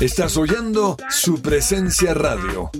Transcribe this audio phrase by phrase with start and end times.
[0.00, 2.70] Estás oyendo su presencia radio.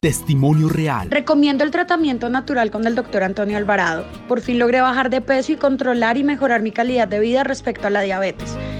[0.00, 1.10] Testimonio real.
[1.10, 4.06] Recomiendo el tratamiento natural con el doctor Antonio Alvarado.
[4.26, 7.86] Por fin logré bajar de peso y controlar y mejorar mi calidad de vida respecto
[7.86, 8.56] a la diabetes.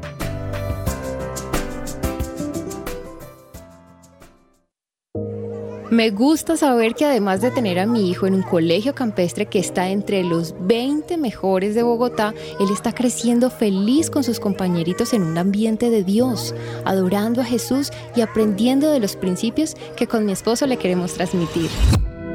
[5.92, 9.58] Me gusta saber que además de tener a mi hijo en un colegio campestre que
[9.58, 15.22] está entre los 20 mejores de Bogotá, él está creciendo feliz con sus compañeritos en
[15.22, 16.54] un ambiente de Dios,
[16.86, 21.68] adorando a Jesús y aprendiendo de los principios que con mi esposo le queremos transmitir.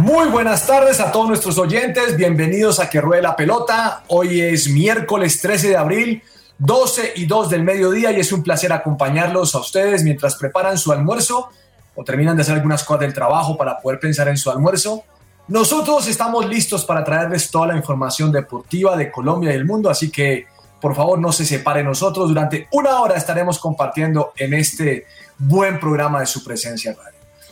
[0.00, 4.02] Muy buenas tardes a todos nuestros oyentes, bienvenidos a Que Ruede la Pelota.
[4.08, 6.22] Hoy es miércoles 13 de abril,
[6.56, 10.90] 12 y 2 del mediodía y es un placer acompañarlos a ustedes mientras preparan su
[10.90, 11.50] almuerzo
[11.94, 15.04] o terminan de hacer algunas cosas del trabajo para poder pensar en su almuerzo.
[15.48, 20.10] Nosotros estamos listos para traerles toda la información deportiva de Colombia y del mundo, así
[20.10, 20.46] que
[20.80, 22.26] por favor no se separen nosotros.
[22.26, 25.04] Durante una hora estaremos compartiendo en este
[25.36, 26.96] buen programa de su presencia.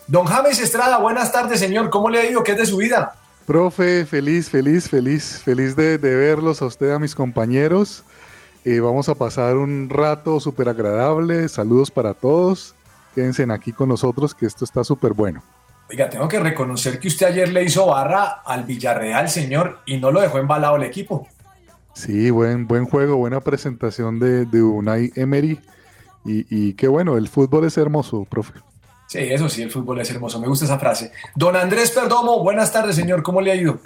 [0.09, 1.91] Don James Estrada, buenas tardes, señor.
[1.91, 2.43] ¿Cómo le ha ido?
[2.43, 3.15] ¿Qué es de su vida?
[3.47, 8.05] Profe, feliz, feliz, feliz, feliz de, de verlos a usted, a mis compañeros.
[8.65, 11.47] Eh, vamos a pasar un rato súper agradable.
[11.51, 12.75] Saludos para todos.
[13.15, 15.43] Quédense aquí con nosotros, que esto está súper bueno.
[15.91, 20.11] Oiga, tengo que reconocer que usted ayer le hizo barra al Villarreal, señor, y no
[20.11, 21.29] lo dejó embalado el equipo.
[21.93, 25.61] Sí, buen, buen juego, buena presentación de, de Unai Emery.
[26.25, 28.55] Y, y qué bueno, el fútbol es hermoso, profe.
[29.09, 30.39] Sí, eso sí, el fútbol es hermoso.
[30.39, 31.13] Me gusta esa frase.
[31.35, 33.23] Don Andrés Perdomo, buenas tardes, señor.
[33.23, 33.81] ¿Cómo le ha ido?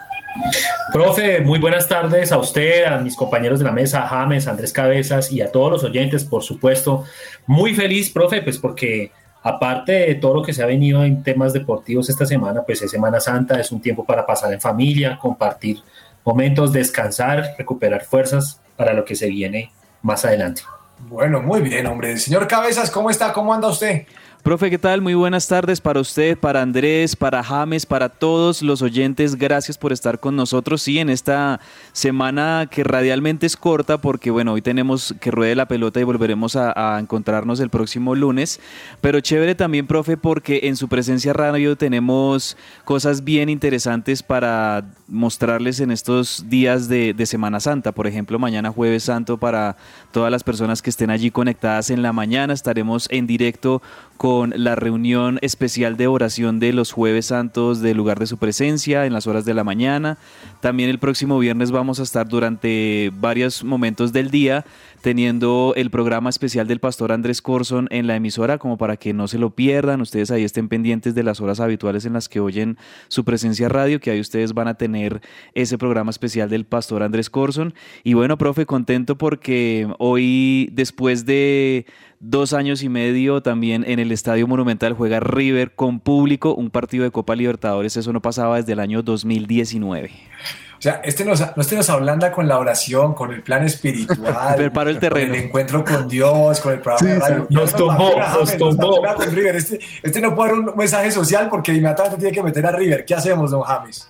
[0.92, 4.50] Profe, muy buenas tardes a usted, a mis compañeros de la mesa, a James, a
[4.50, 7.04] Andrés Cabezas y a todos los oyentes, por supuesto.
[7.46, 9.12] Muy feliz, profe, pues porque
[9.44, 12.90] aparte de todo lo que se ha venido en temas deportivos esta semana, pues es
[12.90, 15.78] Semana Santa, es un tiempo para pasar en familia, compartir
[16.24, 19.70] momentos, descansar, recuperar fuerzas para lo que se viene
[20.02, 20.62] más adelante.
[21.08, 22.16] Bueno, muy bien, hombre.
[22.16, 23.32] Señor Cabezas, ¿cómo está?
[23.32, 24.06] ¿Cómo anda usted?
[24.42, 25.02] Profe, ¿qué tal?
[25.02, 29.36] Muy buenas tardes para usted, para Andrés, para James, para todos los oyentes.
[29.36, 30.82] Gracias por estar con nosotros.
[30.82, 31.60] Sí, en esta
[31.92, 36.56] semana que radialmente es corta, porque bueno, hoy tenemos que ruede la pelota y volveremos
[36.56, 38.58] a, encontrarnos el próximo lunes.
[39.00, 45.78] Pero chévere también, profe, porque en su presencia radio tenemos cosas bien interesantes para mostrarles
[45.78, 47.92] en estos días de Semana Santa.
[47.92, 49.76] Por ejemplo, mañana jueves santo para
[50.10, 52.52] todas las personas que estén allí conectadas en la mañana.
[52.52, 53.82] Estaremos en directo
[54.16, 59.04] con la reunión especial de oración de los jueves santos del lugar de su presencia
[59.04, 60.18] en las horas de la mañana.
[60.60, 64.64] También el próximo viernes vamos a estar durante varios momentos del día
[65.02, 69.28] teniendo el programa especial del pastor Andrés Corson en la emisora, como para que no
[69.28, 72.78] se lo pierdan, ustedes ahí estén pendientes de las horas habituales en las que oyen
[73.08, 75.20] su presencia radio, que ahí ustedes van a tener
[75.54, 77.74] ese programa especial del pastor Andrés Corson.
[78.04, 81.84] Y bueno, profe, contento porque hoy, después de
[82.20, 87.02] dos años y medio también en el Estadio Monumental juega River con público, un partido
[87.02, 90.10] de Copa Libertadores, eso no pasaba desde el año 2019.
[90.82, 94.56] O sea, este nos, este nos ablanda con la oración, con el plan espiritual.
[94.56, 95.28] Preparo el terreno.
[95.28, 97.46] Con el encuentro con Dios, con el programa de radio.
[97.50, 99.00] Nos tomó, nos tomó.
[99.54, 103.04] Este, este, no puede dar un mensaje social porque inmediatamente tiene que meter a River.
[103.04, 104.08] ¿Qué hacemos, don James?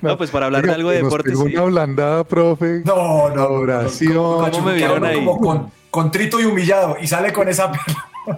[0.00, 1.36] No, pues para hablar de algo de deportes.
[1.36, 2.80] Una ablandada, profe.
[2.86, 3.44] No, no.
[3.44, 4.50] Oración.
[4.50, 5.16] ¿Cómo me vieron ahí?
[5.16, 7.70] Como con, contrito y humillado y sale con esa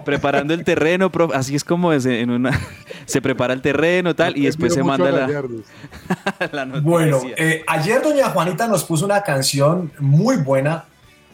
[0.05, 1.35] preparando el terreno, profe.
[1.35, 2.51] así es como es en una
[3.05, 5.27] se prepara el terreno tal y después se manda la,
[6.51, 6.89] la noticia.
[6.89, 10.85] Bueno, eh, ayer doña Juanita nos puso una canción muy buena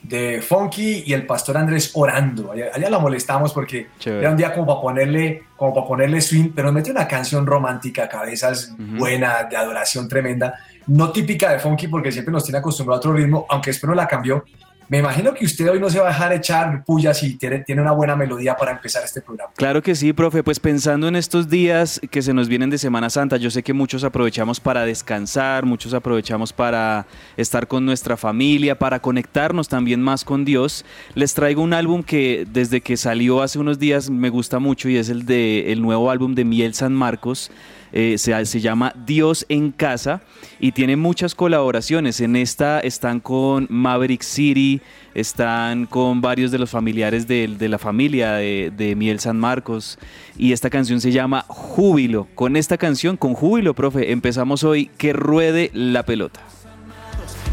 [0.04, 2.52] de Funky y el pastor Andrés orando.
[2.52, 6.68] Allá, la molestamos porque era un día como para ponerle como para ponerle swing, pero
[6.68, 10.56] nos metió una canción romántica, cabezas buena, de adoración tremenda,
[10.88, 14.06] no típica de Funky porque siempre nos tiene acostumbrado a otro ritmo, aunque espero la
[14.06, 14.44] cambió
[14.94, 17.82] me imagino que usted hoy no se va a dejar echar pullas y tiene, tiene,
[17.82, 19.52] una buena melodía para empezar este programa.
[19.56, 20.44] Claro que sí, profe.
[20.44, 23.74] Pues pensando en estos días que se nos vienen de Semana Santa, yo sé que
[23.74, 27.08] muchos aprovechamos para descansar, muchos aprovechamos para
[27.38, 30.86] estar con nuestra familia, para conectarnos también más con Dios.
[31.16, 34.98] Les traigo un álbum que desde que salió hace unos días me gusta mucho y
[34.98, 37.50] es el de el nuevo álbum de Miel San Marcos.
[37.96, 40.22] Eh, se, llama Dios en Casa
[40.60, 42.22] y tiene muchas colaboraciones.
[42.22, 44.82] En esta están con Maverick City,
[45.14, 50.00] están con varios de los familiares de, la familia de, de, Miel San Marcos
[50.38, 52.28] y esta canción se llama Júbilo.
[52.34, 56.42] Con esta canción, con Júbilo, profe, empezamos hoy que ruede la pelota.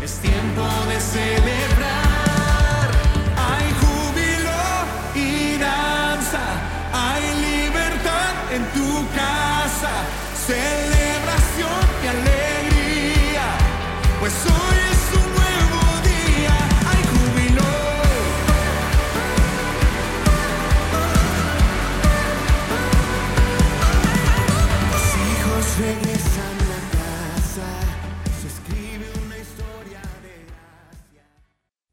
[0.02, 1.59] Es tiempo de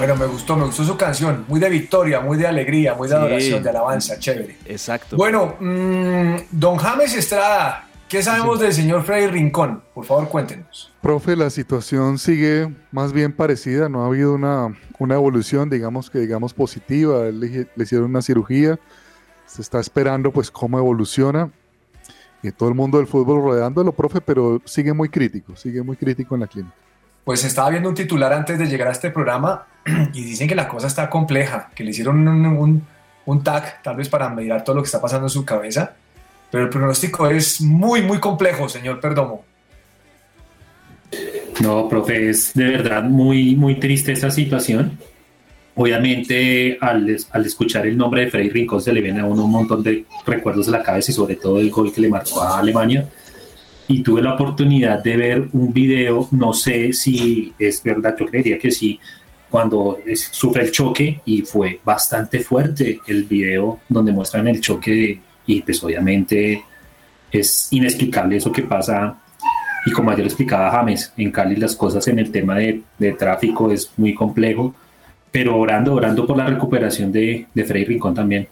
[0.00, 3.16] Bueno, me gustó, me gustó su canción, muy de victoria, muy de alegría, muy de
[3.16, 4.56] adoración, de alabanza, chévere.
[4.64, 5.14] Exacto.
[5.14, 9.82] Bueno, mmm, don James Estrada, ¿Qué sabemos del señor Freddy Rincón?
[9.94, 10.90] Por favor, cuéntenos.
[11.00, 16.18] Profe, la situación sigue más bien parecida, no ha habido una, una evolución, digamos que
[16.18, 18.80] digamos positiva, le, hicieron una cirugía,
[19.46, 21.52] se está esperando pues cómo evoluciona
[22.42, 26.34] y todo el mundo del fútbol rodeándolo, profe, pero sigue muy crítico, sigue muy crítico
[26.34, 26.74] en la clínica.
[27.24, 29.66] Pues estaba viendo un titular antes de llegar a este programa
[30.12, 32.86] y dicen que la cosa está compleja, que le hicieron un,
[33.26, 35.94] un, tag tal vez para mirar todo lo que está pasando en su cabeza
[36.50, 39.44] pero el pronóstico es muy, muy complejo, señor Perdomo.
[41.60, 44.98] No, profe, es de verdad muy, muy triste esta situación.
[45.76, 49.52] Obviamente, al, al, escuchar el nombre de Freddy Rincón, se le viene a uno un
[49.52, 52.58] montón de recuerdos de la cabeza y sobre todo el gol que le marcó a
[52.58, 53.08] Alemania.
[53.90, 58.56] Y tuve la oportunidad de ver un video, no sé si es verdad, yo creería
[58.56, 59.00] que sí,
[59.50, 65.62] cuando sufre el choque y fue bastante fuerte el video donde muestran el choque y
[65.62, 66.62] pues obviamente
[67.32, 69.18] es inexplicable eso que pasa
[69.84, 73.72] y como ayer explicaba James, en Cali las cosas en el tema de, de tráfico
[73.72, 74.72] es muy complejo,
[75.32, 78.46] pero orando, orando por la recuperación de, de Freddy Rincón también.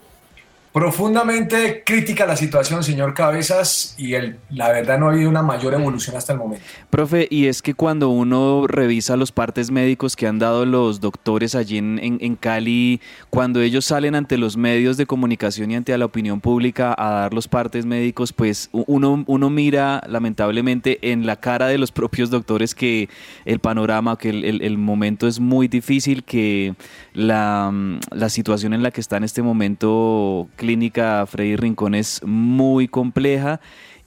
[0.73, 4.13] Profundamente crítica la situación, señor Cabezas, y
[4.51, 6.65] la verdad no ha habido una mayor evolución hasta el momento.
[6.91, 11.55] Profe, y es que cuando uno revisa los partes médicos que han dado los doctores
[11.55, 16.41] allí en, Cali, cuando ellos salen ante los medios de comunicación y ante la opinión
[16.41, 21.79] pública a dar los partes médicos, pues uno, uno mira lamentablemente en la cara de
[21.79, 23.09] los propios doctores que
[23.47, 26.75] el panorama, que el, el, el momento es muy difícil, que
[27.15, 27.73] la,
[28.11, 33.61] la situación en la que está en este momento clínica Freddy Rincón es muy compleja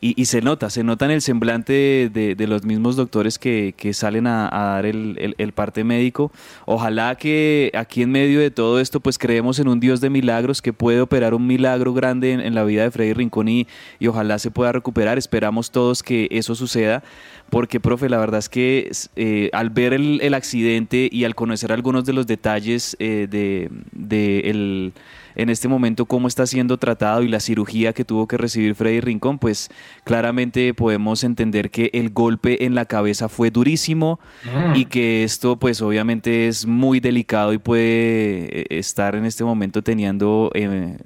[0.03, 4.50] y, se nota, se nota en el semblante de, los mismos doctores que, salen a,
[4.50, 6.31] dar el, parte médico.
[6.65, 10.63] Ojalá que aquí en medio de todo esto, pues creemos en un Dios de milagros
[10.63, 13.67] que puede operar un milagro grande en, la vida de Freddy Rincón y,
[14.08, 15.20] ojalá se pueda recuperar.
[15.20, 17.03] Esperamos todos que eso suceda,
[17.51, 22.05] porque, profe, la verdad es que eh, al ver el, accidente y al conocer algunos
[22.05, 24.93] de los detalles eh, de, de el
[25.36, 29.00] en este momento cómo está siendo tratado y la cirugía que tuvo que recibir Freddy
[29.00, 29.70] Rincón, pues
[30.03, 34.75] claramente podemos entender que el golpe en la cabeza fue durísimo Mm.
[34.75, 39.81] y que esto pues obviamente es muy delicado y puede eh, estar en este momento
[39.81, 40.51] teniendo...
[40.53, 40.98] eh,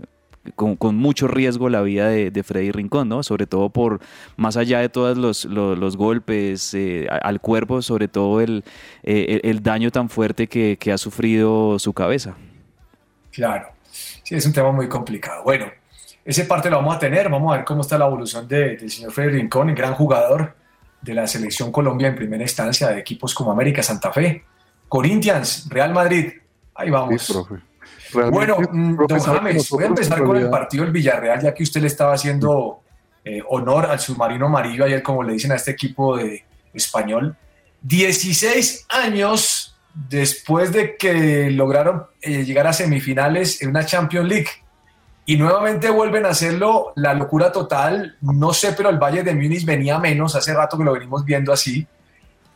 [0.55, 3.23] con, con mucho riesgo la vida de, de Freddy Rincón, ¿no?
[3.23, 3.99] Sobre todo por,
[4.37, 8.63] más allá de todos los, los- los golpes eh, a- al cuerpo, sobre todo el,
[9.03, 12.35] eh, el, el daño tan fuerte que, que ha sufrido su cabeza.
[13.31, 15.43] Claro, sí, es un tema muy complicado.
[15.43, 15.65] Bueno,
[16.23, 18.89] ese parte lo vamos a tener, vamos a ver cómo está la evolución de- del
[18.89, 20.55] señor Freddy Rincón, el gran jugador
[21.01, 24.43] de la selección Colombia en primera instancia de equipos como América, Santa Fe,
[24.87, 26.31] Corinthians, Real Madrid.
[26.73, 27.21] Ahí vamos.
[27.21, 27.55] Sí, profe.
[28.31, 31.81] Bueno, mm, don James, voy a empezar con el partido del Villarreal, ya que usted
[31.81, 32.81] le estaba haciendo
[33.23, 36.43] eh, honor al submarino amarillo ayer, como le dicen a este equipo de
[36.73, 37.35] español.
[37.81, 44.49] 16 años después de que lograron eh, llegar a semifinales en una Champions League.
[45.27, 48.15] Y nuevamente vuelven a hacerlo, la locura total.
[48.21, 51.51] No sé, pero el Valle de Múnich venía menos, hace rato que lo venimos viendo
[51.51, 51.87] así.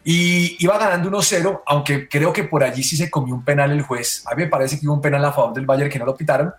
[0.04, 3.82] Y iba ganando 1-0, aunque creo que por allí sí se comió un penal el
[3.82, 4.24] juez.
[4.26, 6.16] A mí me parece que hubo un penal a favor del Bayern que no lo
[6.16, 6.54] pitaron.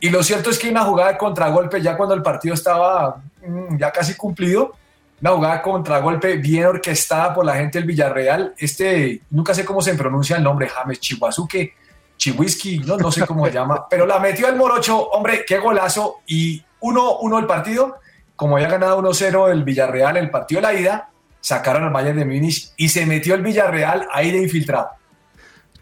[0.00, 3.76] Y lo cierto es que una jugada de contragolpe, ya cuando el partido estaba mm,
[3.78, 4.72] ya casi cumplido,
[5.20, 8.54] una jugada de contragolpe bien orquestada por la gente del Villarreal.
[8.58, 11.74] Este, nunca sé cómo se pronuncia el nombre, James Chihuazuke,
[12.16, 16.22] Chihuisky, no, no sé cómo se llama, pero la metió el Morocho, hombre, qué golazo.
[16.26, 17.96] Y 1-1 el partido,
[18.34, 21.10] como había ganado 1-0 el Villarreal, el partido de la ida,
[21.42, 24.88] sacaron al Bayern de Múnich y se metió el Villarreal ahí de infiltrado.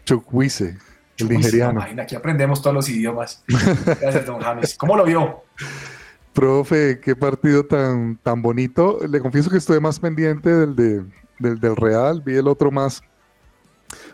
[0.03, 0.77] Chukwise,
[1.17, 1.71] el nigeriano.
[1.79, 3.43] imagina, aquí aprendemos todos los idiomas.
[3.47, 4.75] Gracias, don James.
[4.77, 5.43] ¿Cómo lo vio?
[6.33, 8.99] Profe, qué partido tan, tan bonito.
[9.07, 11.03] Le confieso que estuve más pendiente del, de-
[11.39, 13.01] del, del Real, vi el otro más,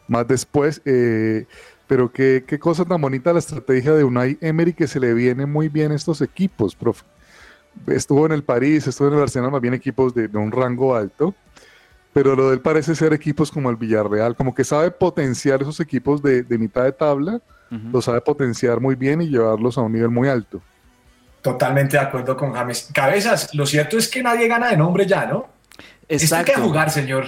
[0.07, 0.81] más después.
[0.85, 1.45] eh,
[1.87, 5.45] pero qué, qué cosa tan bonita la estrategia de Unai Emery que se le viene
[5.45, 7.05] muy bien a estos equipos, profe.
[7.85, 10.95] Estuvo en el París, estuvo en el Arsenal, más bien equipos de, de un rango
[10.95, 11.33] alto.
[12.13, 15.79] Pero lo de él parece ser equipos como el Villarreal, como que sabe potenciar esos
[15.79, 17.39] equipos de, de mitad de tabla,
[17.91, 20.61] los sabe potenciar muy bien y llevarlos a un nivel muy alto.
[21.41, 22.89] Totalmente de acuerdo con James.
[22.93, 25.47] Cabezas, lo cierto es que nadie gana de nombre ya, ¿no?
[26.07, 26.67] Esto hay que Exacto.
[26.67, 27.25] jugar, señor.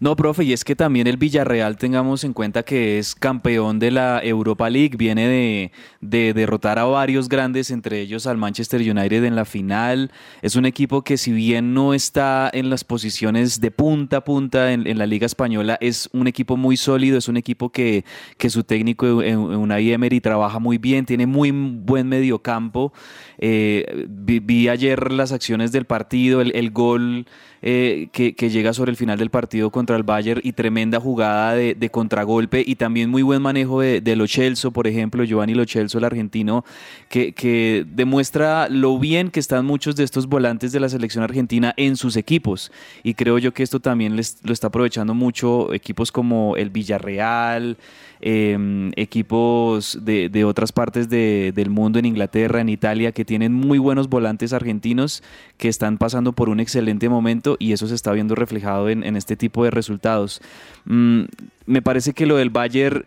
[0.00, 3.90] No, profe, y es que también el Villarreal tengamos en cuenta que es campeón de
[3.90, 9.24] la Europa League, viene de, de derrotar a varios grandes, entre ellos al Manchester United
[9.24, 10.10] en la final.
[10.42, 14.72] Es un equipo que si bien no está en las posiciones de punta a punta
[14.72, 18.04] en, en la Liga Española, es un equipo muy sólido, es un equipo que,
[18.36, 22.92] que su técnico eh, Unai Emery trabaja muy bien, tiene muy buen mediocampo.
[23.38, 27.26] Eh, vi, ayer las acciones del partido, el gol
[27.62, 31.90] eh, que, llega sobre el final del partido contra el Bayern y tremenda jugada de,
[31.90, 35.98] contragolpe y también muy buen manejo de, de Lo Celso, por ejemplo, Giovanni Lo Celso,
[35.98, 36.64] el argentino,
[37.08, 41.74] que, que demuestra lo bien que están muchos de estos volantes de la selección argentina
[41.76, 42.70] en sus equipos.
[43.02, 47.76] Y creo yo que esto también les, lo está aprovechando mucho equipos como el Villarreal,
[48.20, 53.52] eh, equipos de, de otras partes de- del mundo, en Inglaterra, en Italia, que tienen
[53.52, 55.22] muy buenos volantes argentinos
[55.56, 59.16] que están pasando por un excelente momento y eso se está viendo reflejado en, en
[59.16, 60.40] este tipo de resultados.
[60.84, 61.22] Mm,
[61.66, 63.04] me parece que lo del Bayern...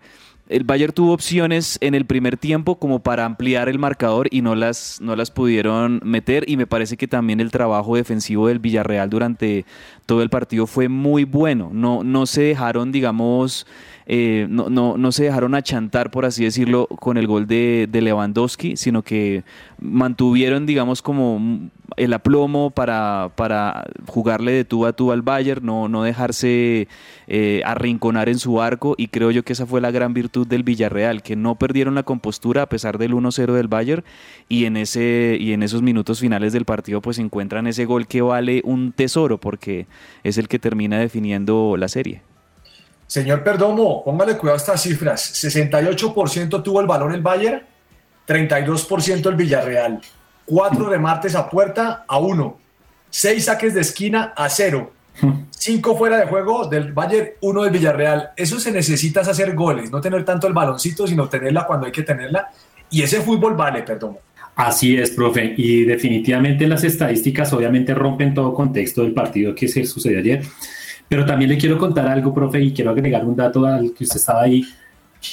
[0.51, 4.53] El Bayern tuvo opciones en el primer tiempo como para ampliar el marcador y no
[4.53, 9.09] las, no las pudieron meter y me parece que también el trabajo defensivo del Villarreal
[9.09, 9.63] durante
[10.05, 11.69] todo el partido fue muy bueno.
[11.71, 13.65] No, no se dejaron, digamos,
[14.05, 18.01] eh, no, no, no se dejaron achantar, por así decirlo, con el gol de, de
[18.01, 19.45] Lewandowski, sino que
[19.79, 25.87] mantuvieron, digamos, como el aplomo para, para jugarle de tú a tú al Bayern, no,
[25.87, 26.87] no dejarse
[27.27, 30.63] eh, arrinconar en su arco y creo yo que esa fue la gran virtud del
[30.63, 34.03] Villarreal, que no perdieron la compostura a pesar del 1-0 del Bayern
[34.49, 38.21] y en, ese, y en esos minutos finales del partido pues encuentran ese gol que
[38.21, 39.87] vale un tesoro porque
[40.23, 42.21] es el que termina definiendo la serie.
[43.11, 45.33] Señor Perdomo, póngale cuidado a estas cifras.
[45.43, 47.61] 68% tuvo el balón el Bayern,
[48.25, 50.01] 32% el Villarreal.
[50.51, 52.57] Cuatro remates a puerta a uno.
[53.09, 54.91] Seis saques de esquina a cero.
[55.49, 58.31] Cinco fuera de juego del Bayern, uno del Villarreal.
[58.35, 61.93] Eso se necesita es hacer goles, no tener tanto el baloncito, sino tenerla cuando hay
[61.93, 62.49] que tenerla.
[62.89, 64.17] Y ese fútbol vale, perdón.
[64.57, 65.53] Así es, profe.
[65.55, 70.43] Y definitivamente las estadísticas obviamente rompen todo contexto del partido que se sucedió ayer.
[71.07, 74.17] Pero también le quiero contar algo, profe, y quiero agregar un dato al que usted
[74.17, 74.65] estaba ahí.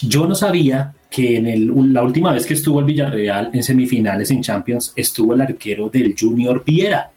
[0.03, 4.31] Yo no sabía que en el- la última vez que estuvo el Villarreal en semifinales
[4.31, 7.11] en Champions estuvo el arquero del Junior Viera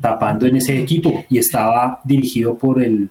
[0.00, 3.08] tapando en ese equipo y estaba dirigido por el,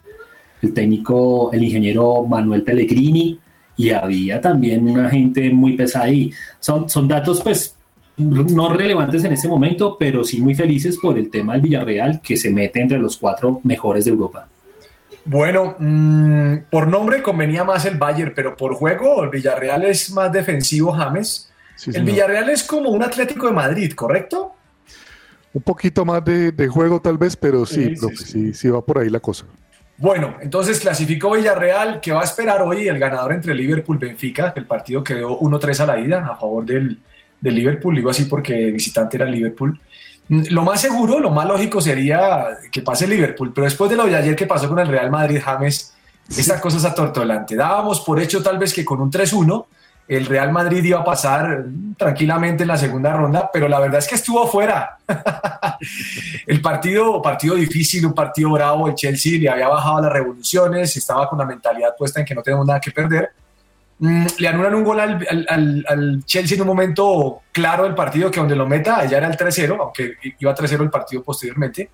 [0.62, 3.40] el técnico, el ingeniero Manuel Pellegrini
[3.78, 6.32] y había también una gente muy pesada ahí.
[6.60, 7.76] Son, son datos pues
[8.18, 12.36] no relevantes en este momento, pero sí muy felices por el tema del Villarreal que
[12.36, 14.48] se mete entre los cuatro mejores de Europa.
[15.26, 20.32] Bueno, mm, por nombre convenía más el Bayern, pero por juego el Villarreal es más
[20.32, 21.52] defensivo, James.
[21.94, 22.04] el.
[22.04, 24.56] Villarreal es como un Atlético de Madrid, ¿correcto?
[25.54, 28.70] Un poquito más de, de juego tal vez, pero sí, Sí, profe, sí, sí, sí
[28.70, 29.46] va por ahí la cosa.
[29.98, 34.52] Bueno, entonces clasificó Villarreal, que va a esperar hoy el ganador entre Liverpool y Benfica.
[34.56, 37.00] El partido quedó 1-3 a la ida a favor del,
[37.40, 37.96] del Liverpool.
[37.96, 39.80] Digo así porque el visitante era Liverpool.
[40.32, 44.16] Lo más seguro, lo más lógico sería que pase Liverpool, pero después de lo de
[44.16, 45.94] ayer que pasó con el Real Madrid, James,
[46.30, 47.54] esta cosa es atortolante.
[47.54, 49.66] Dábamos por hecho tal vez que con un 3-1
[50.08, 51.66] el Real Madrid iba a pasar
[51.98, 55.00] tranquilamente en la segunda ronda, pero la verdad es que estuvo fuera.
[56.48, 61.28] el partido, partido difícil, un partido bravo, el Chelsea le había bajado las revoluciones, estaba
[61.28, 63.32] con la mentalidad puesta en que no tenemos nada que perder.
[64.04, 68.32] Mm, le anulan un gol al, al- al- Chelsea en un momento claro del partido
[68.32, 71.92] que donde lo meta, ya era el 3-0, aunque iba 3-0 el partido posteriormente.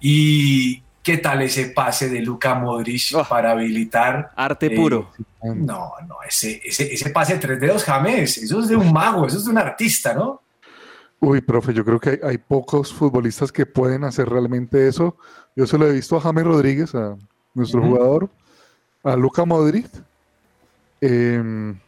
[0.00, 4.32] Y qué tal ese pase de Luka Modric para habilitar.
[4.34, 5.12] Arte eh, puro.
[5.42, 9.26] No, no, ese, ese, ese pase de tres dedos, James, eso es de un mago,
[9.26, 10.42] eso es de un artista, ¿no?
[11.20, 15.16] Uy, profe, yo creo que hay, hay pocos futbolistas que pueden hacer realmente eso.
[15.54, 17.16] Yo se lo he visto a James Rodríguez, a
[17.54, 18.28] nuestro jugador,
[19.04, 19.86] a Luca Modric,
[21.00, 21.78] em,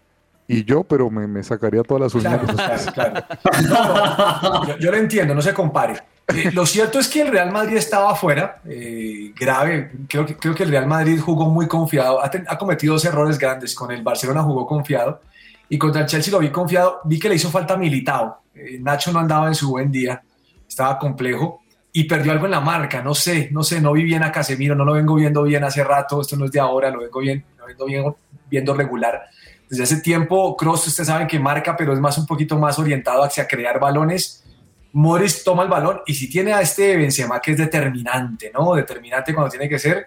[0.47, 2.91] y yo, pero me, me sacaría todas las uñas.
[2.93, 6.03] Claro, claro, yo, yo lo entiendo, no se compare.
[6.29, 9.93] Eh, lo cierto es que el Real Madrid estaba afuera, eh, grave.
[10.09, 13.75] Creo que, creo que el Real Madrid jugó muy confiado, ha, cometido dos errores grandes.
[13.75, 15.23] Con el Barcelona jugó confiado
[15.69, 17.01] y contra el Chelsea lo vi confiado.
[17.05, 18.43] Vi que le hizo falta Militao.
[18.55, 20.23] Eh, Nacho no andaba en su buen día,
[20.69, 21.63] estaba complejo
[21.93, 23.03] y perdió algo en la marca.
[23.03, 25.83] No sé, no sé, no vi bien a Casemiro, no lo vengo viendo bien hace
[25.83, 26.21] rato.
[26.21, 28.15] Esto no es de ahora, lo vengo bien, lo vengo bien,
[28.49, 29.29] viendo regular.
[29.69, 33.23] Desde hace tiempo, Kroos, ustedes saben que marca, pero es más un poquito más orientado
[33.23, 34.45] hacia crear balones.
[34.93, 38.75] Morris toma el balón y si tiene a este Benzema que es determinante, ¿no?
[38.75, 40.07] Determinante cuando tiene que ser.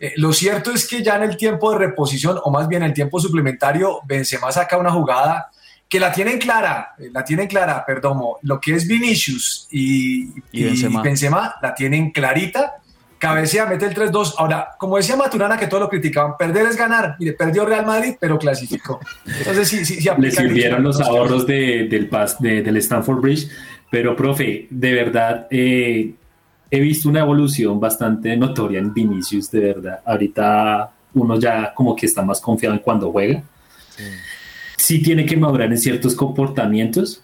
[0.00, 2.88] Eh, lo cierto es que ya en el tiempo de reposición, o más bien en
[2.88, 5.50] el tiempo suplementario, Benzema saca una jugada
[5.88, 10.64] que la tienen clara, eh, la tienen clara, perdón, lo que es Vinicius y, Y
[10.64, 11.02] Benzema.
[11.02, 12.76] Benzema la tienen clarita,
[13.22, 14.34] cabecea, mete el 3-2.
[14.36, 17.14] Ahora, como decía Maturana, que todo lo criticaban, perder es ganar.
[17.20, 18.98] Mire, perdió Real Madrid, pero clasificó.
[19.24, 23.48] Entonces, sí, sí, sí Le sirvieron los ahorros de- del, pas- de- del Stanford Bridge,
[23.90, 26.12] pero profe, de verdad, eh,
[26.70, 30.00] he visto una evolución bastante notoria en Vinicius, de verdad.
[30.04, 33.40] Ahorita uno ya como que está más confiado en cuando juega.
[34.76, 37.22] Sí tiene que madurar en ciertos comportamientos,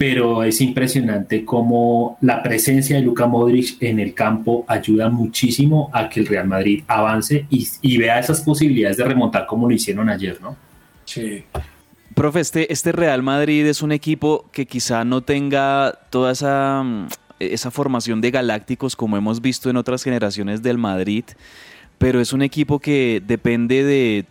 [0.00, 6.08] pero es impresionante cómo la presencia de Luka Modric en el campo ayuda muchísimo a
[6.08, 10.08] que el Real Madrid avance y, y vea esas posibilidades de remontar como lo hicieron
[10.08, 10.56] ayer, ¿no?
[11.04, 11.44] Sí.
[12.14, 17.08] Profe, este, este Real Madrid es un equipo que quizá no tenga toda esa, mm,
[17.38, 21.24] esa formación de galácticos como hemos visto en otras generaciones del Madrid,
[21.98, 24.24] pero es un equipo que depende de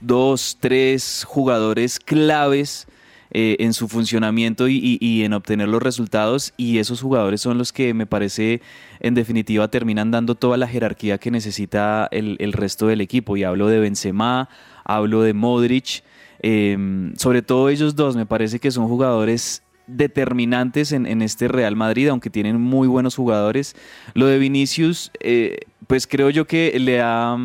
[0.00, 2.88] dos, tres jugadores claves
[3.34, 7.94] eh, en su funcionamiento y, en obtener los resultados y esos jugadores son los que
[7.94, 8.60] me parece
[9.00, 13.44] en definitiva terminan dando toda la jerarquía que necesita el, el resto del equipo y
[13.44, 14.48] hablo de Benzema,
[14.84, 16.02] hablo de Modric,
[16.40, 16.76] eh,
[17.16, 22.08] sobre todo ellos dos me parece que son jugadores determinantes en, en este Real Madrid,
[22.08, 23.76] aunque tienen muy buenos jugadores.
[24.14, 25.60] Lo de Vinicius, eh,
[25.92, 27.36] pues creo yo que le ha,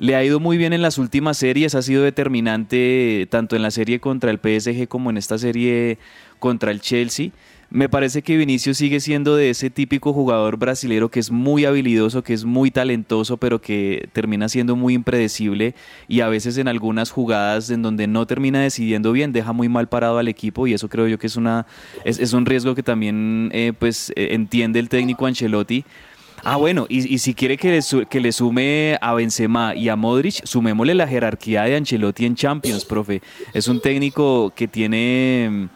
[0.00, 3.70] le ha ido muy bien en las últimas series, ha sido determinante tanto en la
[3.70, 5.96] serie contra el PSG como en esta serie
[6.38, 7.30] contra el Chelsea.
[7.70, 12.22] Me parece que Vinicius sigue siendo de ese típico jugador brasilero que es muy habilidoso,
[12.22, 15.74] que es muy talentoso, pero que termina siendo muy impredecible
[16.06, 19.88] y a veces en algunas jugadas en donde no termina decidiendo bien, deja muy mal
[19.88, 21.64] parado al equipo y eso creo yo que es una
[22.04, 25.86] es, es un riesgo que también eh, pues eh, entiende el técnico Ancelotti.
[26.44, 30.44] Ah, bueno, y, si quiere que le, que le sume a Benzema y a Modric,
[30.44, 33.22] sumémosle la jerarquía de Ancelotti en Champions, profe.
[33.52, 35.68] Es un técnico que tiene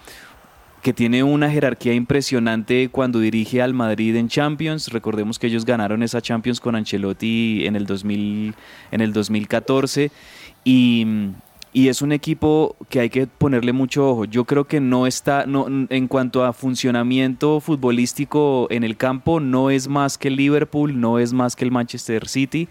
[0.83, 4.88] que tiene una jerarquía impresionante cuando dirige al Madrid en Champions.
[4.88, 8.55] Recordemos que ellos ganaron esa Champions con Ancelotti en el, 2000,
[8.90, 10.11] en el 2014
[10.64, 11.07] y,
[11.72, 14.24] y es un equipo que hay que ponerle mucho ojo.
[14.24, 19.70] Yo creo que no está, no, en cuanto a funcionamiento futbolístico en el campo, no
[19.70, 22.68] es más que el Liverpool, no es más que el Manchester City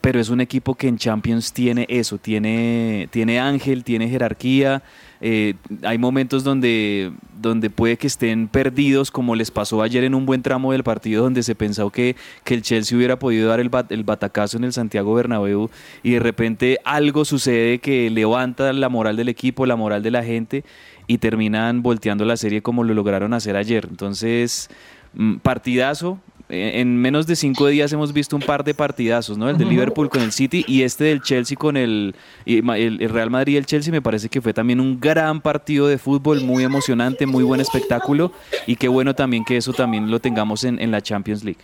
[0.00, 4.82] pero es un equipo que en Champions tiene eso, tiene, tiene ángel, tiene jerarquía.
[5.20, 10.26] Eh, hay momentos donde, donde puede que estén perdidos, como les pasó ayer en un
[10.26, 13.70] buen tramo del partido, donde se pensó que, que el Chelsea hubiera podido dar el,
[13.70, 15.70] bat- el batacazo en el Santiago Bernabéu
[16.02, 20.22] y de repente algo sucede que levanta la moral del equipo, la moral de la
[20.22, 20.64] gente
[21.06, 23.86] y terminan volteando la serie como lo lograron hacer ayer.
[23.90, 24.68] Entonces,
[25.14, 26.20] mm, partidazo.
[26.48, 29.48] Eh, En menos de cinco días hemos visto un par de partidazos, ¿no?
[29.48, 29.64] El de.
[29.64, 32.14] Liverpool con el City y este del Chelsea con el,
[32.46, 36.40] Real Madrid y el Chelsea me parece que fue también un gran partido de fútbol,
[36.40, 38.32] muy emocionante, muy buen espectáculo
[38.66, 41.60] y qué bueno también que eso también lo tengamos en, en la Champions League.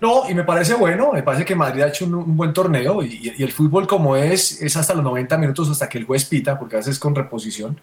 [0.00, 3.02] No, y me parece bueno, me parece que Madrid ha hecho un, un buen torneo
[3.02, 6.24] y, y el fútbol como es, es hasta los 90 minutos hasta que el juez
[6.24, 7.78] pita, porque a veces es con reposición.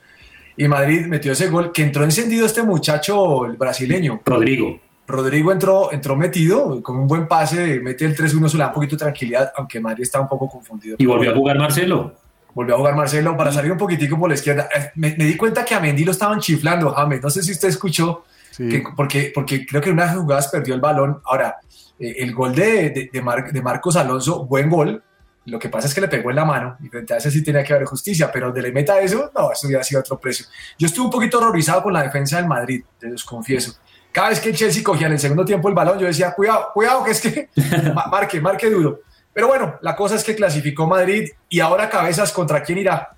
[0.55, 4.21] Y Madrid metió ese gol que entró encendido este muchacho, el brasileño.
[4.25, 4.79] Rodrigo.
[5.07, 8.73] Rodrigo entró, entró metido, con un buen pase, mete el 3-1, eso le da un
[8.73, 10.97] poquito de tranquilidad, aunque Madrid está un poco confundido.
[10.99, 12.13] Y volvió a jugar Marcelo.
[12.53, 14.67] Volvió a jugar Marcelo para salir un poquitico por la izquierda.
[14.75, 17.21] Eh, Me, me di cuenta que a Mendy lo estaban chiflando, James.
[17.23, 18.25] No sé si usted escuchó,
[18.69, 21.21] que- porque, porque creo que en una de las jugadas perdió el balón.
[21.25, 21.55] Ahora,
[21.99, 25.01] eh, el gol de, de, de Mar- de Marcos Alonso, buen gol.
[25.45, 27.41] Lo que pasa es que le pegó en la mano y frente a ese sí
[27.41, 30.45] tenía que haber justicia, pero donde le meta eso, no, eso hubiera sido otro precio.
[30.77, 33.75] Yo estuve un poquito horrorizado con la defensa del Madrid, te los confieso.
[34.17, 36.69] Cada vez que el Chelsea cogía en el segundo tiempo el balón, yo decía, cuidado,
[36.73, 37.49] cuidado, que es que
[37.93, 39.01] ma- marque, marque duro.
[39.31, 43.13] Pero bueno, la cosa es que clasificó Madrid y ahora cabezas contra quién irá.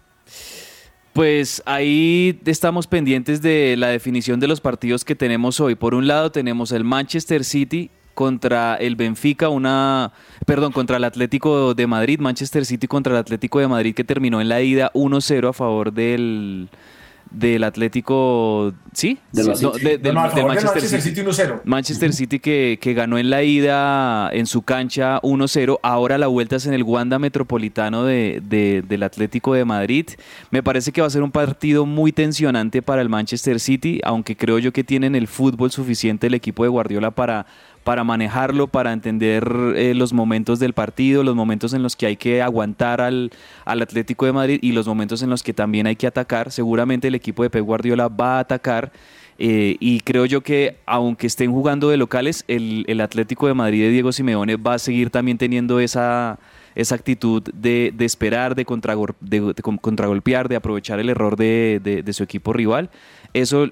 [1.14, 5.76] Pues ahí estamos pendientes de la definición de los partidos que tenemos hoy.
[5.76, 10.12] Por un lado tenemos el Manchester City contra el Benfica, una,
[10.46, 14.42] perdón, contra el Atlético de Madrid, Manchester City contra el Atlético de Madrid que terminó
[14.42, 16.68] en la ida 1-0 a favor del
[17.32, 19.20] del Atlético, ¿sí?
[19.34, 19.98] City.
[20.02, 21.62] del Manchester City 1-0.
[21.64, 26.56] Manchester City que, que ganó en la ida en su cancha 1-0, ahora la vuelta
[26.56, 30.08] es en el Wanda Metropolitano de, de- del Atlético de Madrid.
[30.52, 34.36] Me parece que va a ser un partido muy tensionante para el Manchester City, aunque
[34.36, 37.46] creo yo que tienen el fútbol suficiente el equipo de Guardiola para,
[37.84, 42.18] para manejarlo, para entender eh, los momentos del partido, los momentos en los que hay
[42.18, 43.32] que aguantar al,
[43.66, 46.52] al Atlético de Madrid y los momentos en los que también hay que atacar.
[46.52, 48.92] Seguramente el equipo de Pep Guardiola va a atacar.
[49.40, 53.82] eh, y creo yo que aunque estén jugando de locales, el, el Atlético de Madrid
[53.84, 56.38] de Diego Simeone va a seguir también teniendo esa,
[56.76, 61.38] esa actitud de, de esperar, de, contragor- de- de con- contragolpear, de aprovechar el error
[61.38, 62.90] de su equipo rival.
[63.34, 63.70] Eso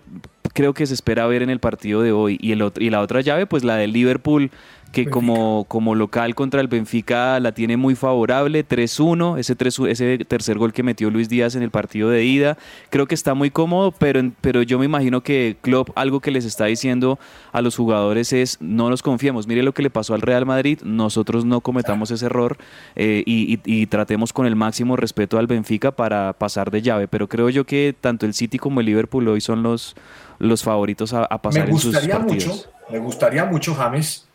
[0.54, 2.38] creo que se espera ver en el partido de hoy.
[2.42, 4.52] Y, el otro, y la otra llave, pues la del Liverpool,
[4.94, 10.18] que como, como local contra el Benfica la tiene muy favorable, 3-1, ese, 3 ese
[10.20, 12.58] tercer gol que metió Luis Díaz en el partido de ida,
[12.90, 16.46] creo que está muy cómodo, pero, pero yo me imagino que Klopp algo que les
[16.46, 17.20] está diciendo
[17.52, 20.80] a los jugadores es no nos confiemos, mire lo que le pasó al Real Madrid,
[20.84, 22.58] nosotros no cometamos ese error
[22.96, 27.10] eh, y, y- y tratemos con el máximo respeto al Benfica para pasar de llave,
[27.10, 29.96] pero creo yo que tanto el City como el Liverpool hoy son los,
[30.40, 32.48] los favoritos a, a pasar Me en sus gustaría partidos.
[32.48, 34.28] mucho, me gustaría mucho, James,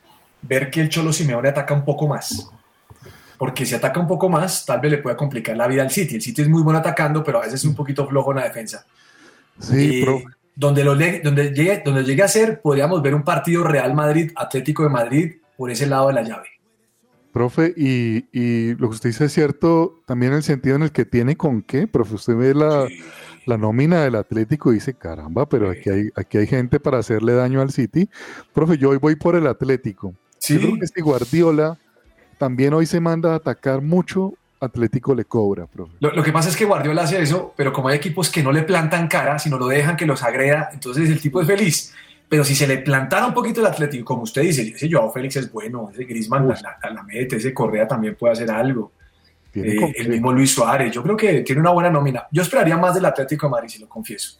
[0.42, 2.48] ver que el Cholo Simeone ataca un poco más.
[3.38, 6.14] Porque si ataca un poco más, tal vez le pueda complicar la vida al City.
[6.16, 8.44] El City es muy bueno atacando, pero a veces es un poquito flojo en la
[8.44, 8.86] defensa.
[9.58, 10.24] Sí, Eh, profe.
[10.54, 14.88] donde, lo donde, llegue, donde llegue a ser, podríamos ver un partido Real Madrid-Atlético de
[14.90, 16.48] Madrid por ese lado de la llave.
[17.32, 20.92] Profe, y, y lo que usted dice es cierto también en el sentido en el
[20.92, 22.14] que tiene con qué, profe.
[22.16, 22.86] Usted ve la,
[23.46, 27.32] la nómina del Atlético y dice, caramba, pero aquí hay, aquí hay gente para hacerle
[27.34, 28.08] daño al City.
[28.52, 30.14] Profe, yo hoy voy por el Atlético.
[30.38, 30.54] Sí.
[30.54, 31.78] Yo creo que si Guardiola
[32.38, 35.92] también hoy se manda a atacar mucho, Atlético le cobra, profe.
[36.00, 38.52] Lo, lo que pasa es que Guardiola hace eso, pero como hay equipos que no
[38.52, 41.92] le plantan cara, sino lo dejan que los agreda, entonces el tipo es feliz.
[42.28, 45.36] Pero si se le plantara un poquito el Atlético, como usted dice, ese Joao Félix
[45.36, 48.92] es bueno, ese Griezmann la, la- la mete, ese Correa también puede hacer algo.
[49.54, 52.26] Eh, el mismo Luis Suárez, yo creo que tiene una buena nómina.
[52.30, 54.38] Yo esperaría más del Atlético de Madrid, si lo confieso.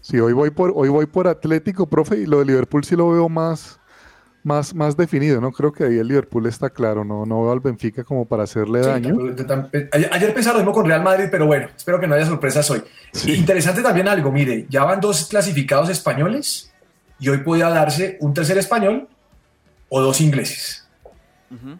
[0.00, 3.10] Sí, hoy voy por, hoy voy por Atlético, profe, y lo de Liverpool sí lo
[3.10, 3.78] veo más,
[4.42, 5.52] más, más definido, ¿no?
[5.52, 8.82] Creo que ahí el Liverpool está claro, no, no veo al Benfica como para hacerle
[8.82, 9.14] Sí, daño.
[9.72, 12.26] eh, ayer, ayer pensaba lo mismo con Real Madrid, pero bueno, espero que no haya
[12.26, 12.82] sorpresas hoy.
[13.26, 16.72] Interesante también algo, mire, ya van dos clasificados españoles
[17.18, 19.06] y hoy podía darse un tercer español
[19.90, 20.88] o dos ingleses.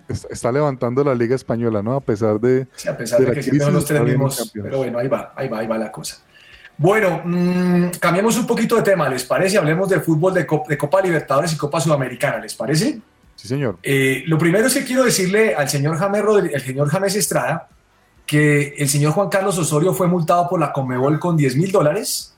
[0.08, 1.94] Está, está levantando la Liga Española, ¿no?
[1.94, 4.36] A pesar de, Sí, a pesar de, la que siempre son crisis, en mismos.
[4.36, 4.64] Champions.
[4.64, 6.18] Pero bueno, ahí va, ahí va, ahí va la cosa.
[6.76, 9.58] Bueno, mm, cambiemos un poquito de tema, ¿les parece?
[9.58, 13.00] Hablemos de fútbol de, Cop- de Copa Libertadores y Copa Sudamericana, ¿les parece?
[13.36, 13.78] Sí, señor.
[13.82, 17.68] Eh, lo primero es que quiero decirle al señor James, Rodri- el señor James Estrada
[18.26, 22.34] que el señor Juan Carlos Osorio fue multado por la Conmebol con 10 mil dólares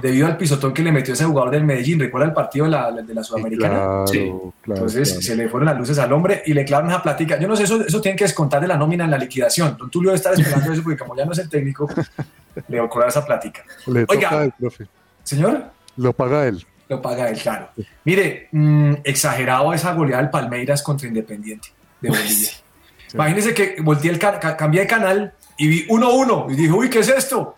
[0.00, 1.98] debido al pisotón que le metió ese jugador del Medellín.
[2.00, 3.74] ¿Recuerda el partido de la, de la Sudamericana?
[3.74, 4.18] Claro, Sí.
[4.62, 5.22] claro, Entonces claro.
[5.22, 7.38] se le fueron las luces al hombre y le clavaron esa platica.
[7.38, 9.76] Yo no sé, eso, eso tienen que descontar de la nómina en la liquidación.
[9.78, 11.88] Don Tulio debe estar esperando eso porque como ya no es el técnico,
[12.68, 13.62] le va a cobrar esa platica.
[13.86, 14.30] Le Oiga.
[14.30, 14.86] toca profe.
[15.22, 15.64] Señor,
[15.96, 16.64] Lo paga él.
[16.88, 17.68] lo paga él, claro.
[18.04, 21.68] Mire, mm, exagerado esa goleada del Palmeiras contra Independiente
[22.00, 22.50] de Bolivia.
[23.12, 26.88] Imagínense que volteé el ca- ca- cambié de canal y vi 1-1 y dije, uy,
[26.88, 27.56] ¿qué es esto?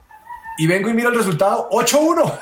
[0.60, 2.38] Y vengo y miro el resultado, 8-1.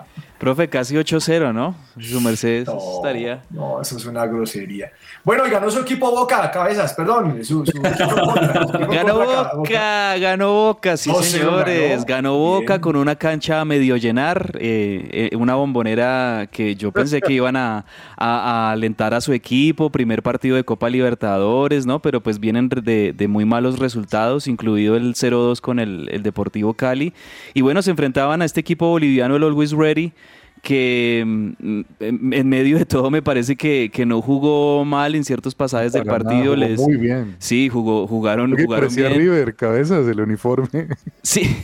[0.40, 1.74] Profe, casi 8-0, ¿no?
[2.00, 3.42] Su merced No, estaría.
[3.50, 4.90] No, eso es una grosería.
[5.22, 7.44] Bueno, y ganó su equipo Boca, cabezas, perdón.
[7.44, 7.88] Su, su equipo
[8.90, 9.18] Ganó
[9.56, 12.30] Boca, ganó Boca, sí 2-0 señores, ganó.
[12.32, 12.80] ganó Boca Bien.
[12.80, 17.56] con una cancha a medio llenar, eh, eh, una bombonera que yo pensé que iban
[17.56, 17.84] a,
[18.16, 22.00] a- a alentar a su equipo, primer partido de Copa Libertadores, ¿no?
[22.00, 26.72] Pero pues vienen de, de muy malos resultados, incluido el 0-2 con el, el Deportivo
[26.72, 27.12] Cali.
[27.52, 30.12] Y bueno, se enfrentaban a este equipo boliviano, el Always Ready,
[30.62, 35.54] que mm, en, medio de todo me parece que, que no jugó mal en ciertos
[35.54, 36.54] pasajes del nada, partido.
[36.54, 37.36] jugó les, muy bien.
[37.38, 39.14] Sí, jugó, jugaron, Porque jugaron bien.
[39.14, 40.88] River, cabezas, el uniforme.
[41.22, 41.56] Sí,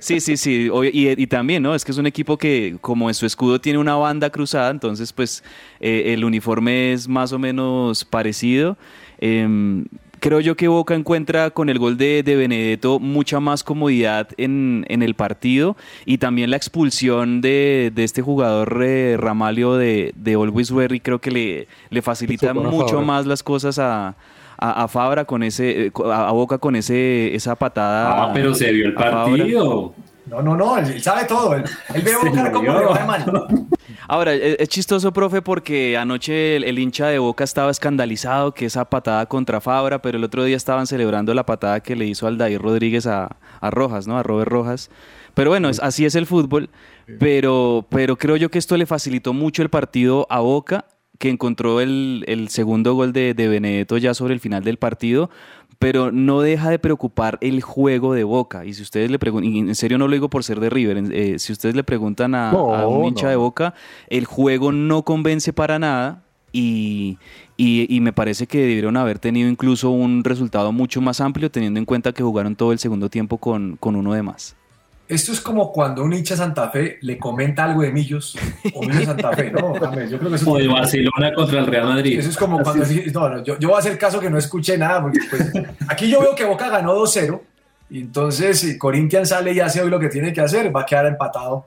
[0.00, 0.70] sí, sí, sí.
[0.92, 1.74] Y también, ¿no?
[1.74, 5.12] Es que es un equipo que, como en su escudo tiene una banda cruzada, entonces,
[5.12, 5.42] pues,
[5.80, 8.76] eh, el uniforme es más o menos parecido.
[9.18, 9.84] Em,
[10.22, 14.86] creo yo que Boca encuentra con el gol de, de Benedetto mucha más comodidad en,
[14.88, 20.34] en el partido y también la expulsión de, de este jugador eh, Ramalio de, de
[20.34, 23.00] Always Ready creo que le, le facilita a mucho Fabra.
[23.04, 24.14] más las cosas a,
[24.58, 28.22] a, a Fabra con ese, eh, a, a Boca con ese, esa patada.
[28.26, 29.24] Ah, pero se vio el a Fabra.
[29.24, 29.92] partido.
[30.26, 31.56] No, no, no, él, sabe todo.
[31.56, 33.24] Él, él ve Se Boca como le va de mal.
[34.08, 38.52] Ahora, e, es, es chistoso, profe, porque anoche el, el hincha de Boca estaba escandalizado
[38.52, 42.06] que esa patada contra Fabra, pero el otro día estaban celebrando la patada que le
[42.06, 44.18] hizo Aldair Rodríguez a, a Rojas, ¿no?
[44.18, 44.90] A Robert Rojas.
[45.34, 46.68] Pero bueno, es- así es el fútbol,
[47.18, 50.84] pero, pero creo yo que esto le facilitó mucho el partido a Boca,
[51.18, 55.30] que encontró el, el segundo gol de, de Benedetto ya sobre el final del partido,
[55.82, 58.64] pero no deja de preocupar el juego de Boca.
[58.64, 60.96] Y si ustedes le preguntan, y en serio no lo digo por ser de River,
[61.12, 63.30] eh, si ustedes le preguntan a, No, a un hincha no.
[63.30, 63.74] de Boca,
[64.08, 66.22] el juego no convence para nada.
[66.54, 67.18] Y,
[67.56, 71.78] y- y me parece que debieron haber tenido incluso un resultado mucho más amplio, teniendo
[71.80, 74.54] en cuenta que jugaron todo el segundo tiempo con, con uno de más.
[75.08, 78.36] Esto es como cuando un hincha Santa Fe le comenta algo de Millos
[78.74, 79.74] o Millos Santa Fe, ¿no?
[79.80, 82.18] James, yo creo que eso O de Barcelona contra el Real Madrid.
[82.18, 84.78] Eso es como cuando no, no, yo, yo voy a hacer caso que no escuché
[84.78, 85.52] nada, porque pues,
[85.88, 87.40] aquí yo veo que Boca ganó 2-0,
[87.90, 90.86] y entonces si Corinthians sale y hace hoy lo que tiene que hacer, va a
[90.86, 91.66] quedar empatado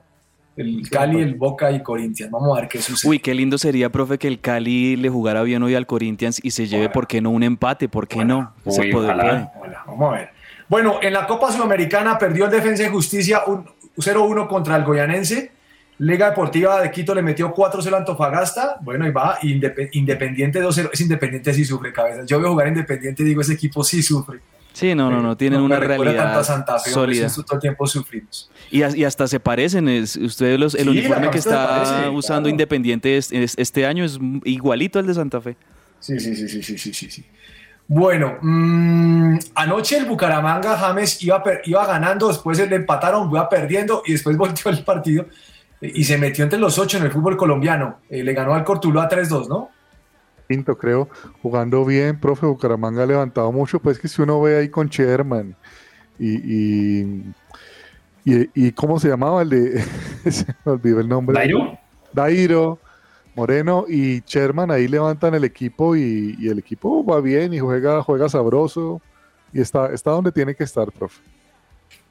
[0.56, 2.32] el Cali, el Boca y Corinthians.
[2.32, 3.10] Vamos a ver qué sucede.
[3.10, 6.50] Uy, qué lindo sería, profe, que el Cali le jugara bien hoy al Corinthians y
[6.52, 7.88] se lleve, ¿por qué no un empate?
[7.88, 8.54] ¿Por qué no?
[8.66, 9.52] Se Uy, puede- ojalá.
[9.52, 9.68] puede.
[9.68, 10.35] Hola, vamos a ver.
[10.68, 13.64] Bueno, en la Copa Sudamericana perdió el Defensa y Justicia un
[13.96, 15.52] 0-1 contra el Goyanense.
[15.98, 18.76] Liga Deportiva de Quito le metió 4-0 a Antofagasta.
[18.82, 20.90] Bueno, y va Indep- Independiente 2-0.
[20.92, 22.22] Es Independiente sí sufre, cabeza.
[22.26, 24.40] Yo veo jugar Independiente y digo, ese equipo sí sufre.
[24.74, 27.26] Sí, no, no, no, tienen No una tanto realidad a Santa Fe, sólida.
[27.28, 28.50] eso todo el tiempo sufrimos.
[28.70, 32.08] Y, as- y hasta se parecen, es- ustedes los, el Sí, uniforme que está parece,
[32.10, 32.48] usando claro.
[32.50, 35.56] Independiente es- es- este año es igualito al de Santa Fe.
[35.98, 37.24] Sí, sí, sí, sí, sí, sí, sí.
[37.88, 44.02] Bueno, mm, anoche el Bucaramanga James iba, per- iba ganando, después le empataron, iba perdiendo
[44.04, 45.26] y después volteó el partido
[45.80, 47.98] y se metió entre los ocho en el fútbol colombiano.
[48.08, 49.70] Eh, le ganó al Cortuluá 3-2, ¿no?
[50.48, 51.08] Quinto, creo,
[51.42, 55.56] jugando bien, profe Bucaramanga ha levantado mucho, pues que si uno ve ahí con Sherman
[56.18, 56.36] y,
[57.00, 57.24] y,
[58.24, 59.82] y, y ¿cómo se llamaba el de,
[60.30, 61.36] se me olvidó el nombre.
[61.36, 61.78] ¿Dairo?
[62.12, 62.78] Dairo,
[63.36, 68.02] Moreno y Sherman ahí levantan el equipo y, y el equipo va bien y juega,
[68.02, 69.00] juega sabroso
[69.52, 71.20] y está, está donde tiene que estar, profe.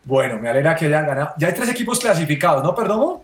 [0.03, 1.31] Bueno, me alegra que hayan ganado.
[1.37, 3.17] Ya hay tres equipos clasificados, ¿no, perdón?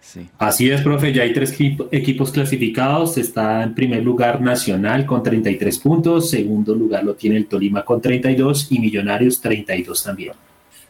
[0.00, 0.28] Sí.
[0.38, 3.16] Así es, profe, ya hay tres equipo- equipos clasificados.
[3.16, 8.00] Está en primer lugar Nacional con 33 puntos, segundo lugar lo tiene el Tolima con
[8.00, 10.32] 32 y Millonarios 32 también.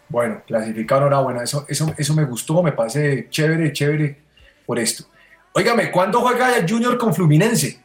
[0.08, 1.42] Bueno, clasificado, enhorabuena.
[1.42, 4.16] Eso, eso, eso me gustó, me parece chévere, chévere
[4.64, 5.04] por esto.
[5.52, 7.80] Óigame, ¿cuándo juega el Junior con Fluminense?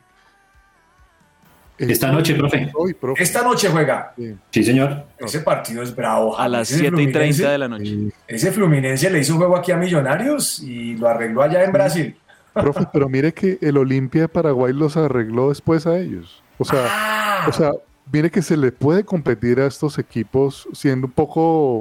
[1.77, 2.71] Esta noche, profe.
[2.73, 3.21] Hoy, profe.
[3.21, 4.13] Esta noche juega.
[4.49, 5.05] Sí, señor.
[5.17, 6.37] Ese partido es bravo.
[6.39, 7.97] A las Ese 7 y 30 Fluminense- de la noche.
[8.27, 12.17] Ese Fluminense le hizo juego aquí a Millonarios y lo arregló allá en Brasil.
[12.53, 16.41] Profe, pero mire que el Olimpia de Paraguay los arregló después a ellos.
[16.57, 17.45] O sea, Ah.
[17.49, 17.71] o sea,
[18.09, 21.79] mire que se le puede competir a estos equipos siendo un poco,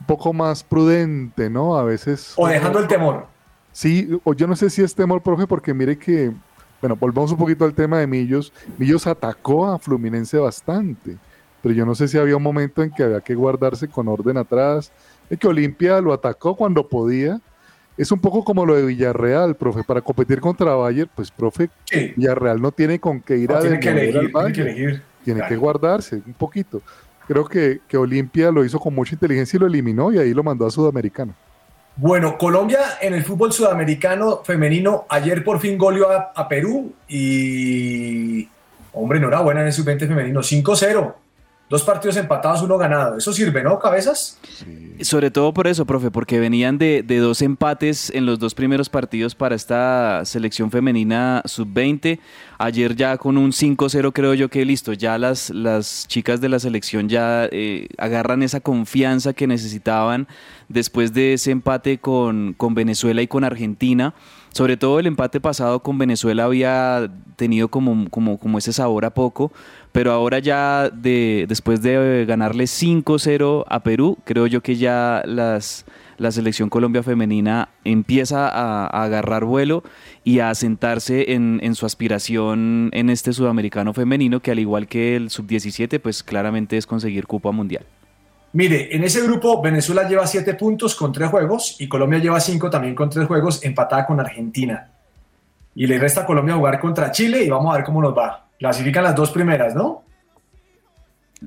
[0.00, 1.76] un poco más prudente, ¿no?
[1.76, 2.32] A veces.
[2.36, 3.26] O dejando el temor.
[3.72, 6.30] Sí, o yo no sé si es temor, profe, porque mire que,
[6.80, 8.52] bueno, volvamos un poquito al tema de Millos.
[8.78, 11.16] Millos atacó a Fluminense bastante,
[11.62, 14.36] pero yo no sé si había un momento en que había que guardarse con orden
[14.36, 14.92] atrás,
[15.30, 17.40] Es que Olimpia lo atacó cuando podía.
[17.96, 19.82] Es un poco como lo de Villarreal, profe.
[19.84, 21.70] Para competir contra Bayern, pues, profe,
[22.16, 24.32] Villarreal no tiene con qué ir No, a tiene que elegir, al tiene que
[24.62, 24.68] Bayern.
[24.68, 25.02] elegir.
[25.24, 25.48] Tiene Claro.
[25.54, 26.82] que guardarse un poquito.
[27.28, 30.42] Creo que, que Olimpia lo hizo con mucha inteligencia y lo eliminó y ahí lo
[30.42, 31.32] mandó a Sudamericano.
[31.96, 38.48] Bueno, Colombia en el fútbol sudamericano femenino ayer por fin goleó a, Perú y,
[38.94, 41.14] hombre, enhorabuena en el sub-20 femenino, 5-0.
[41.72, 43.16] Dos partidos empatados, uno ganado.
[43.16, 44.38] Eso sirve, ¿no, cabezas?
[45.00, 48.90] Sobre todo por eso, profe, porque venían de, de dos empates en los dos primeros
[48.90, 52.18] partidos para esta selección femenina sub-20.
[52.58, 56.58] Ayer ya con un 5-0 creo yo que listo, ya las, las chicas de la
[56.58, 60.28] selección ya eh, agarran esa confianza que necesitaban
[60.68, 64.12] después de ese empate con, con Venezuela y con Argentina.
[64.52, 69.14] Sobre todo el empate pasado con Venezuela había tenido como, como, como ese sabor a
[69.14, 69.50] poco,
[69.92, 75.86] pero ahora ya de, después de ganarle 5-0 a Perú, creo yo que ya las,
[76.18, 79.84] la selección Colombia femenina empieza a, agarrar vuelo
[80.22, 85.16] y a asentarse en, en su aspiración en este sudamericano femenino, que al igual que
[85.16, 87.86] el sub-17, pues claramente es conseguir Copa Mundial.
[88.54, 92.68] Mire, en ese grupo Venezuela lleva siete puntos con tres juegos y Colombia lleva cinco
[92.68, 94.90] también con tres juegos, empatada con Argentina.
[95.74, 98.46] Y le resta a Colombia jugar contra Chile y vamos a ver cómo nos va.
[98.58, 100.04] Clasifican las dos primeras, ¿no?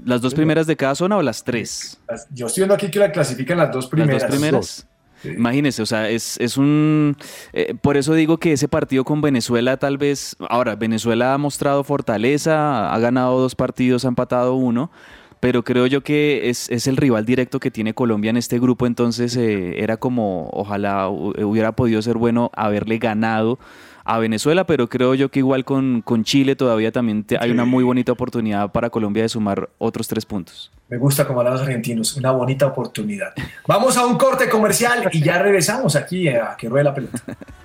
[0.04, 2.02] ¿Las dos primeras de cada zona o las tres?
[2.32, 4.24] Yo estoy viendo aquí que la clasifican las dos primeras.
[4.24, 4.88] Las dos primeras.
[5.24, 7.16] Imagínese, o sea, es, es un...
[7.54, 10.36] eh, por eso digo que ese partido con Venezuela tal vez...
[10.50, 14.92] Ahora, Venezuela ha mostrado fortaleza, ha ganado dos partidos, ha empatado uno,
[15.46, 18.88] pero creo yo que es, es el rival directo que tiene Colombia en este grupo,
[18.88, 23.60] entonces eh, era como, ojalá hu- hubiera podido ser bueno haberle ganado
[24.06, 27.64] a Venezuela, pero creo yo que igual con, con Chile todavía también te- hay una
[27.64, 30.72] muy bonita oportunidad para Colombia de sumar otros tres puntos.
[30.90, 33.32] Me gusta como hablan los argentinos, una bonita oportunidad.
[33.68, 37.20] Vamos a un corte comercial y ya regresamos aquí a que ruede la pelota.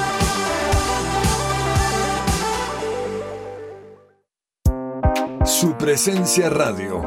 [5.45, 7.01] Su presencia radio.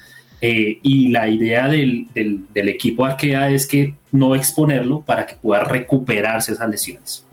[0.41, 5.35] Eh, y la idea del, del, del equipo Arkea es que no exponerlo para que
[5.35, 7.25] pueda recuperarse esas lesiones.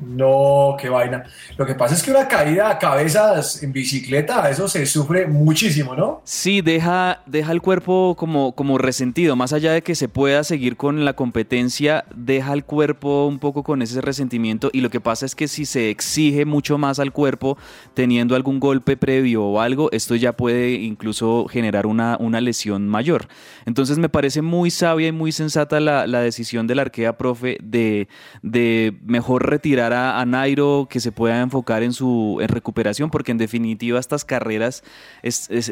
[0.00, 1.24] No, qué vaina.
[1.56, 5.94] Lo que pasa es que una caída a cabezas en bicicleta, eso se sufre muchísimo,
[5.96, 6.22] ¿no?
[6.24, 9.34] Sí, deja, deja el cuerpo como, como resentido.
[9.34, 13.64] Más allá de que se pueda seguir con la competencia, deja el cuerpo un poco
[13.64, 14.70] con ese resentimiento.
[14.72, 17.58] Y lo que pasa es que si se exige mucho más al cuerpo,
[17.94, 23.26] teniendo algún golpe previo o algo, esto ya puede incluso generar una, una lesión mayor.
[23.66, 28.06] Entonces me parece muy sabia y muy sensata la, la decisión del Arkea, profe, de,
[28.42, 33.38] de mejor retirar a, a, Nairo, que se pueda enfocar en su recuperación, porque en
[33.38, 34.82] definitiva estas carreras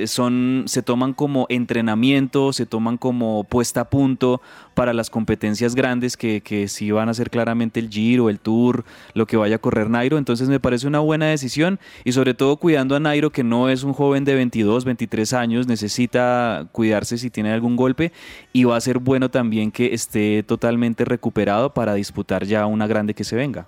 [0.07, 4.41] son, se toman como entrenamiento, se toman como puesta a punto
[4.75, 8.85] para las competencias grandes que, que sí van a ser claramente el Giro, el Tour,
[9.15, 10.19] lo que vaya a correr Nairo.
[10.19, 13.83] Entonces me parece una buena decisión y sobre todo cuidando a Nairo, que no es
[13.83, 18.13] un joven de 22, 23 años, necesita cuidarse si tiene algún golpe
[18.53, 23.15] y va a ser bueno también que esté totalmente recuperado para disputar ya una grande
[23.15, 23.67] que se venga.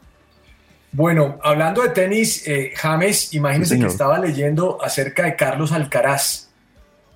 [0.92, 6.48] Bueno, hablando de tenis, eh, James, imagínense sí, que estaba leyendo acerca de Carlos Alcaraz,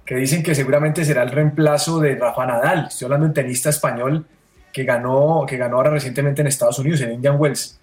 [0.05, 2.87] que dicen que seguramente será el reemplazo de Rafa Nadal.
[2.89, 4.27] Estoy hablando de un tenista español
[4.73, 7.79] que ganó, que ganó ahora recientemente en Estados Unidos, en Indian Wells.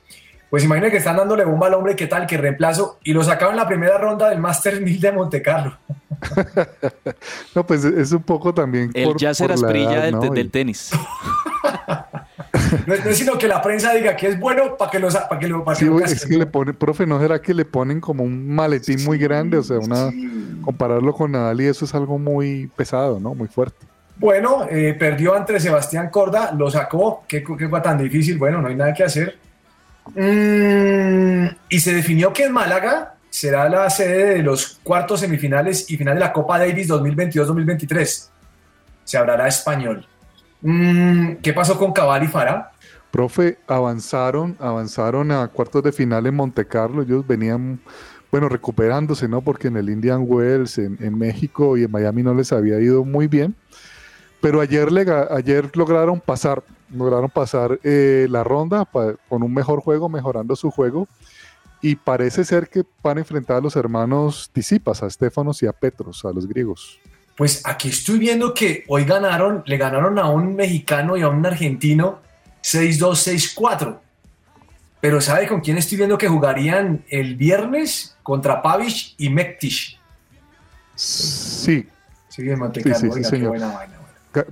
[0.50, 2.26] Pues imagínense que están dándole bomba al hombre, ¿qué tal?
[2.26, 5.78] Que reemplazo, y lo sacaron en la primera ronda del Master 1000 de Monte Carlo.
[7.56, 8.90] no, pues es un poco también.
[8.94, 10.20] El por, del, ¿no?
[10.22, 10.92] del tenis.
[12.90, 15.10] No es, no es, sino que la prensa diga que es bueno para que lo
[15.10, 17.54] para que lo, para sí, que lo es que le pone, profe, ¿no será que
[17.54, 19.60] le ponen como un maletín sí, muy grande?
[19.60, 20.60] O sea, una sí.
[20.64, 23.36] compararlo con Nadal y eso es algo muy pesado, ¿no?
[23.36, 23.86] Muy fuerte.
[24.16, 28.76] Bueno, eh, perdió ante Sebastián Corda, lo sacó, qué, qué tan difícil, bueno, no hay
[28.76, 29.38] nada que hacer.
[30.16, 35.96] Mm, y se definió que en Málaga será la sede de los cuartos semifinales y
[35.96, 38.30] final de la Copa Davis 2022-2023.
[39.04, 40.08] Se hablará español.
[40.62, 42.72] Mm, ¿Qué pasó con Cabal y Farah?
[43.12, 47.02] Profe, avanzaron, avanzaron a cuartos de final en Monte Carlo.
[47.02, 47.80] Ellos venían,
[48.32, 49.42] bueno, recuperándose, ¿no?
[49.42, 53.28] Porque en el Indian Wells, en, México y en Miami no les había ido muy
[53.28, 53.56] bien.
[54.42, 54.90] Pero ayer,
[55.32, 58.88] ayer lograron pasar, lograron pasar eh, la ronda
[59.28, 61.08] con un mejor juego, mejorando su juego.
[61.82, 65.74] Y parece ser que van a enfrentar a los hermanos Tisipas, a Estefanos y a
[65.74, 67.00] Petros, a los griegos.
[67.36, 71.46] Pues aquí estoy viendo que hoy ganaron, le ganaron a un mexicano y a un
[71.46, 72.20] argentino
[72.64, 74.00] 6-2, 6-4.
[75.02, 78.18] Pero ¿sabe con quién estoy viendo que jugarían el viernes?
[78.22, 80.00] Contra Pavic y Mektish.
[80.96, 81.88] Sí.
[82.28, 82.98] Sí, de Montecarlo.
[82.98, 83.50] Sí, sí, Oiga, sí, qué señor.
[83.50, 83.94] buena vaina.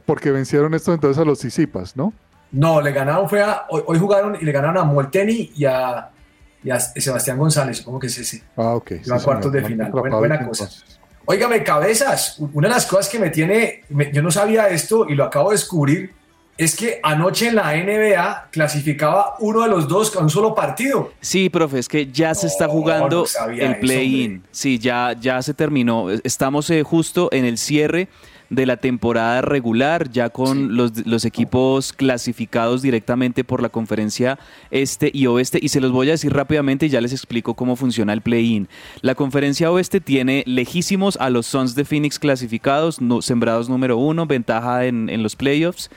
[0.06, 2.14] Porque vencieron esto entonces a los Tisipas, ¿no?
[2.52, 6.10] No, le ganaron, fue a, hoy, hoy, jugaron y le ganaron a Molteni y a,
[6.64, 8.44] y a Sebastián González, supongo que es ese.
[8.56, 8.94] Ah, ok.
[9.04, 9.92] Sí, a cuartos de final.
[9.92, 10.70] Buena, buena cosa.
[11.26, 15.14] Óigame, cabezas, una de las cosas que me tiene, me, yo no sabía esto y
[15.14, 16.14] lo acabo de descubrir,
[16.58, 21.12] es que anoche en la NBA clasificaba uno de los dos con un solo partido.
[21.22, 24.44] Sí, profe, es que ya se está jugando no el play-in.
[24.52, 26.10] Sí, ya, ya se terminó.
[26.10, 28.08] Estamos eh, justo en el cierre
[28.50, 30.68] de la temporada regular, ya con sí.
[30.70, 34.40] los, los, equipos clasificados directamente por la conferencia
[34.72, 35.60] este y oeste.
[35.62, 38.68] Y se los voy a decir rápidamente y ya les explico cómo funciona el play-in.
[39.02, 44.26] La conferencia oeste tiene lejísimos a los Suns de Phoenix clasificados, no, sembrados número uno,
[44.26, 45.90] ventaja en, en los playoffs.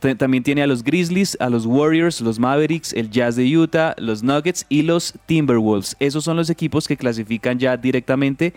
[0.00, 4.22] También tiene a los Grizzlies, a los Warriors, los Mavericks, el Jazz de Utah, los
[4.22, 5.96] Nuggets y los Timberwolves.
[5.98, 8.54] Esos son los equipos que clasifican ya directamente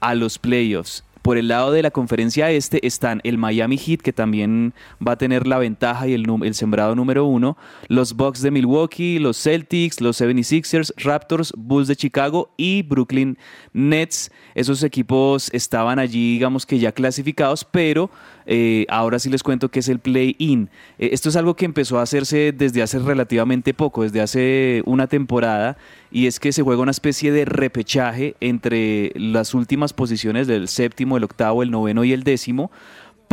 [0.00, 1.04] a los playoffs.
[1.22, 4.74] Por el lado de la conferencia este están el Miami Heat, que también
[5.06, 9.20] va a tener la ventaja y el, el, sembrado número uno, los Bucks de Milwaukee,
[9.20, 13.38] los Celtics, los 76ers, Raptors, Bulls de Chicago y Brooklyn
[13.72, 14.32] Nets.
[14.56, 18.10] Esos equipos estaban allí, digamos que ya clasificados, pero
[18.46, 20.68] eh, ahora sí les cuento que es el play-in.
[20.98, 25.06] Eh, esto es algo que empezó a hacerse desde hace relativamente poco, desde hace una
[25.06, 25.76] temporada,
[26.10, 31.16] y es que se juega una especie de repechaje entre las últimas posiciones del séptimo,
[31.16, 32.70] el octavo, el noveno y el décimo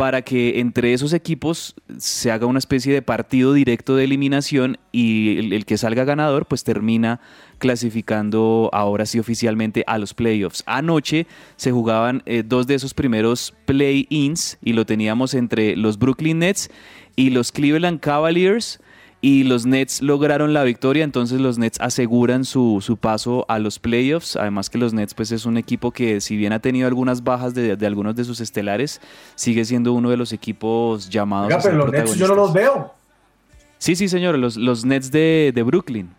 [0.00, 5.36] para que entre esos equipos se haga una especie de partido directo de eliminación y
[5.36, 7.20] el, el, que salga ganador pues termina
[7.60, 10.64] clasificando ahora sí oficialmente a los playoffs.
[10.66, 16.40] Anoche se jugaban eh, dos de esos primeros play-ins y lo teníamos entre los Brooklyn
[16.40, 16.70] Nets
[17.14, 18.80] y los Cleveland Cavaliers
[19.22, 23.78] y los Nets lograron la victoria, entonces los Nets aseguran su, su paso a los
[23.78, 24.36] playoffs.
[24.36, 27.52] Además que los Nets pues es un equipo que si bien ha tenido algunas bajas
[27.52, 29.00] de, de algunos de sus estelares,
[29.34, 32.34] sigue siendo uno de los equipos llamados Oiga, a ser pero los Nets yo no
[32.34, 32.94] los veo.
[33.76, 36.10] Sí, sí, señor, los, los Nets de, de Brooklyn.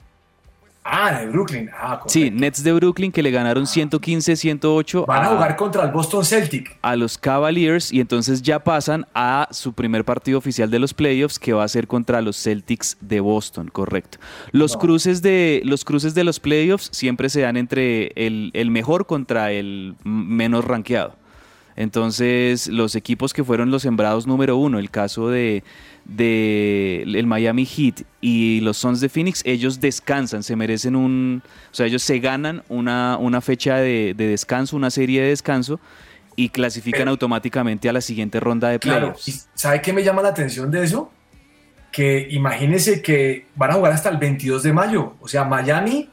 [0.83, 1.69] Ah, de Brooklyn.
[1.73, 2.09] Ah, correcto.
[2.09, 6.77] Sí, Nets de Brooklyn que le ganaron 115-108 Van a jugar contra el Boston Celtic.
[6.81, 11.37] a los Cavaliers y entonces ya pasan a su primer partido oficial de los playoffs
[11.37, 14.17] que va a ser contra los Celtics de Boston, correcto.
[14.51, 19.05] Los, cruces, de, los cruces de los playoffs siempre se dan entre el, el mejor
[19.05, 21.20] contra el menos rankeado.
[21.81, 25.63] Entonces, los equipos que fueron los sembrados número uno, el caso de,
[26.05, 31.73] de el Miami Heat y los Suns de Phoenix, ellos descansan, se merecen un, o
[31.73, 35.79] sea, ellos se ganan una, una fecha de, de descanso, una serie de descanso
[36.35, 39.07] y clasifican automáticamente a la siguiente ronda de Claro.
[39.13, 39.27] playoffs.
[39.27, 41.11] ¿Y ¿Sabe qué me llama la atención de eso?
[41.91, 45.15] Que imagínense que van a jugar hasta el 22 de mayo.
[45.19, 46.09] O sea, Miami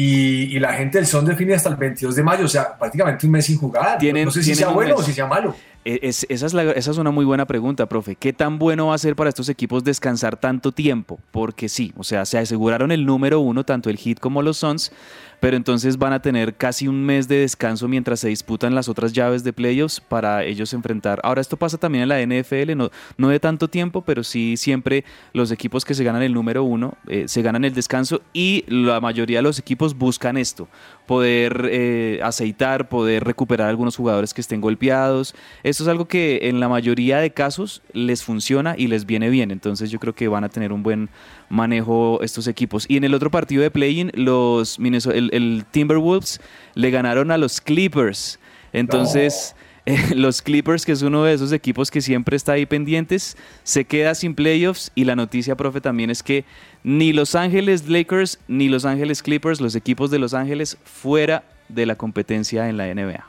[0.00, 2.44] y, y la gente del Son define hasta el 22 de mayo.
[2.44, 3.98] O sea, prácticamente un mes sin jugar.
[3.98, 5.00] Tienen- no sé si sea bueno mes.
[5.00, 5.54] o si sea malo.
[5.84, 8.14] E- es- esa, es una muy buena pregunta, profe.
[8.16, 11.18] ¿Qué tan bueno va a ser para estos equipos descansar tanto tiempo?
[11.30, 14.92] Porque sí, o sea, se aseguraron el número uno, tanto el Heat como los Suns,
[15.40, 19.12] pero entonces van a tener casi un mes de descanso mientras se disputan las otras
[19.12, 21.20] llaves de playoffs para ellos enfrentar.
[21.22, 25.04] Ahora, esto pasa también en la NFL, no, no de tanto tiempo, pero sí siempre
[25.32, 29.00] los equipos que se ganan el número uno eh, se ganan el descanso y la
[29.00, 30.68] mayoría de los equipos buscan esto,
[31.08, 35.34] poder eh, aceitar, poder recuperar algunos jugadores que estén golpeados.
[35.62, 39.50] Esto es algo que en la mayoría de casos les funciona y les viene bien.
[39.50, 41.08] Entonces yo creo que van a tener un buen
[41.48, 42.84] manejo estos equipos.
[42.88, 46.42] Y en el otro partido de play-in, los el, el Timberwolves
[46.74, 48.38] le ganaron a los Clippers.
[48.72, 49.56] Entonces...
[50.14, 54.14] los Clippers, que es uno de esos equipos que siempre está ahí pendientes, se queda
[54.14, 56.44] sin playoffs y la noticia, profe, también es que
[56.84, 61.86] ni Los Ángeles Lakers ni Los Ángeles Clippers, los equipos de Los Ángeles, fuera de
[61.86, 63.26] la competencia en la NBA.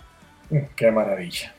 [0.76, 1.54] Qué maravilla.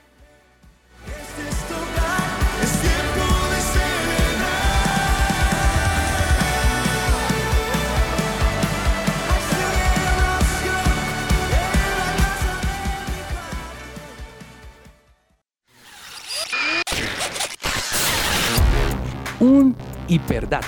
[20.10, 20.66] Hiperdato.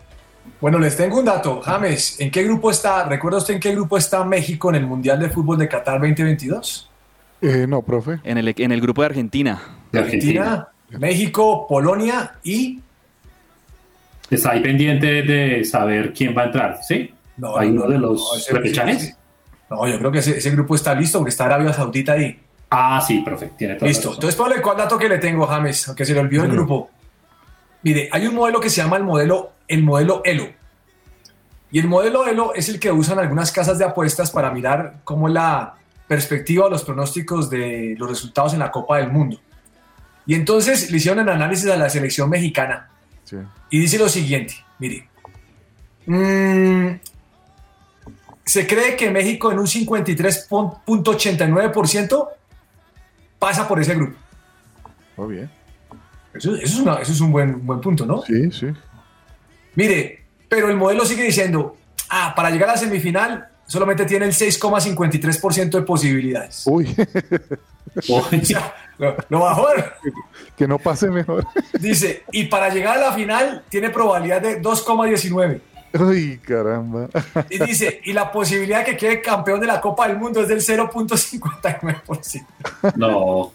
[0.64, 1.59] Bueno, les tengo un dato.
[1.61, 3.03] James, ¿en qué grupo está?
[3.03, 6.89] ¿Recuerda usted en qué grupo está México en el Mundial de Fútbol de Qatar 2022?
[7.41, 8.22] Eh, no, profe.
[8.24, 9.61] En el, en el grupo de Argentina.
[9.91, 12.80] Argentina, México, Polonia y
[14.30, 17.14] Está ahí pendiente de saber quién va a entrar, ¿sí?
[17.36, 19.18] No, Hay no, uno de los no, repechajes.
[19.70, 22.39] No, yo creo que ese, ese grupo está listo porque está Arabia Saudita ahí.
[22.70, 24.14] Ah, sí, profe, tiene toda la Listo.
[24.14, 26.53] Entonces, ponle cuál dato que le tengo, James, aunque se le olvidó el Mm.
[26.53, 26.89] grupo.
[27.84, 30.49] Mire, hay un modelo que se llama el modelo, el modelo ELO.
[31.71, 35.27] Y el modelo ELO es el que usan algunas casas de apuestas para mirar cómo
[35.27, 35.75] es la
[36.07, 39.39] perspectiva o los pronósticos de los resultados en la Copa del Mundo.
[40.25, 42.89] Y entonces le hicieron el análisis a la selección mexicana
[43.25, 43.38] Sí.
[43.69, 45.07] y dice lo siguiente, mire,
[46.05, 46.88] mm,
[48.45, 52.29] se cree que México en un 53.89%
[53.39, 54.17] pasa por ese grupo.
[55.17, 55.51] Muy bien.
[56.34, 58.21] Eso, eso es, una- eso es un buen, buen punto, ¿no?
[58.23, 58.67] Sí, sí.
[59.75, 61.77] Mire, pero el modelo sigue diciendo,
[62.09, 66.63] ah, para llegar a la semifinal solamente tiene el 6,53% de posibilidades.
[66.65, 66.95] Uy,
[68.09, 69.67] O sea, lo, lo bajó.
[70.57, 71.45] que no pase mejor.
[71.79, 75.61] Dice, y para llegar a la final tiene probabilidad de 2,19.
[75.99, 77.07] Uy, caramba.
[77.51, 80.47] Y dice, y la posibilidad de que quede campeón de la Copa del Mundo es
[80.47, 82.45] del 0.59%.
[82.95, 83.51] No.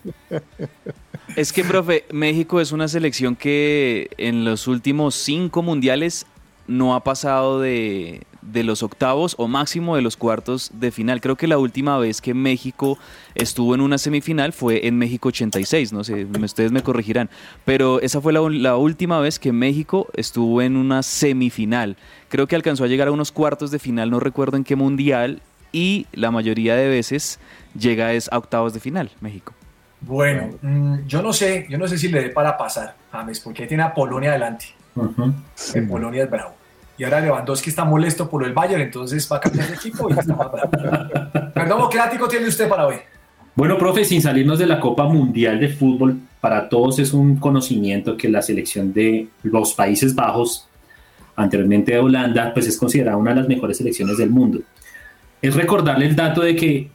[1.37, 6.27] Es que, profe, México es una selección que en los últimos cinco mundiales
[6.69, 11.21] no ha pasado de, los octavos o máximo de los cuartos de final.
[11.21, 12.99] Creo que la última vez que México
[13.35, 17.31] estuvo en una semifinal fue en México 86, no sé, ustedes me corregirán,
[17.65, 21.97] pero esa fue la, la última vez que México estuvo en una semifinal.
[22.29, 25.41] Creo que alcanzó a llegar a unos cuartos de final, no recuerdo en qué mundial,
[25.73, 27.39] y la mayoría de veces
[27.79, 29.55] llega es a octavos de final, México.
[30.01, 33.67] Bueno, mm, yo no sé, yo no sé si le dé para pasar, James, porque
[33.67, 34.67] tiene a Polonia adelante.
[35.73, 36.55] Que Polonia es bravo.
[36.97, 40.19] Y ahora Lewandowski está molesto por el Bayern, entonces va a cambiar de equipo y
[40.19, 40.71] está más bravo.
[41.55, 42.97] Perdón, ¿qué ático tiene usted para hoy?
[43.55, 48.17] Bueno, profe, sin salirnos de la Copa Mundial de Fútbol, para todos es un conocimiento
[48.17, 50.69] que la selección de los Países Bajos,
[51.35, 54.61] anteriormente de Holanda, pues es considerada una de las mejores selecciones del mundo.
[55.43, 56.91] Es recordarle el dato de que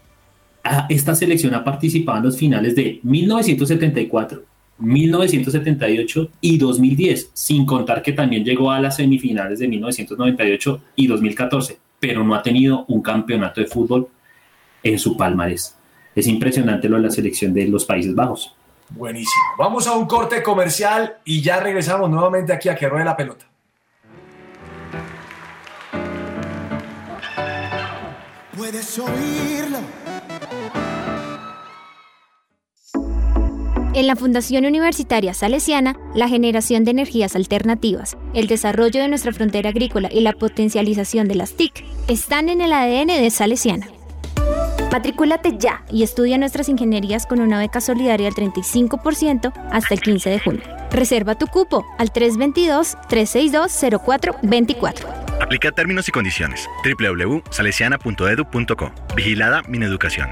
[0.89, 4.43] esta selección ha participado en los finales de 1974,
[4.80, 11.78] 1978 y 2010, sin contar que también llegó a las semifinales de 1998 y 2014,
[11.99, 14.07] pero no ha tenido un campeonato de fútbol
[14.82, 15.78] en su palmarés.
[16.16, 18.55] Es impresionante lo de la selección de los Países Bajos.
[18.89, 19.43] Buenísimo.
[19.57, 23.45] Vamos a un corte comercial y ya regresamos nuevamente aquí a que ruede la pelota.
[28.55, 29.80] Puedes oírlo.
[33.96, 39.70] En la Fundación Universitaria Salesiana, la generación de energías alternativas, el desarrollo de nuestra frontera
[39.70, 43.86] agrícola y la potencialización de las TIC están en el ADN de Salesiana.
[44.91, 50.30] Matricúlate ya y estudia nuestras ingenierías con una beca solidaria del 35% hasta el 15
[50.32, 50.64] de junio.
[50.91, 55.06] Reserva tu cupo al 322-362-0424.
[55.39, 56.68] Aplica términos y condiciones.
[56.84, 58.91] www.salesiana.edu.co.
[59.16, 60.32] Vigilada Mineducación.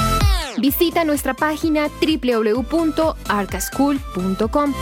[0.61, 4.73] Visita nuestra página www.arcaschool.com.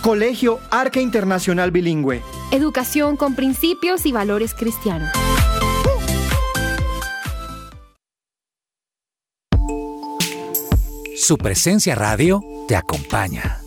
[0.00, 2.22] Colegio Arca Internacional Bilingüe.
[2.52, 5.10] Educación con principios y valores cristianos.
[11.16, 13.60] Su presencia radio te acompaña.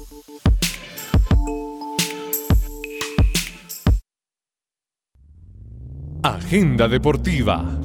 [6.24, 7.78] Agenda deportiva.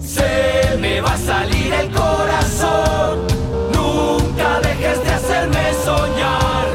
[0.81, 3.27] Me va a salir el corazón.
[3.73, 6.67] Nunca dejes de hacerme soñar.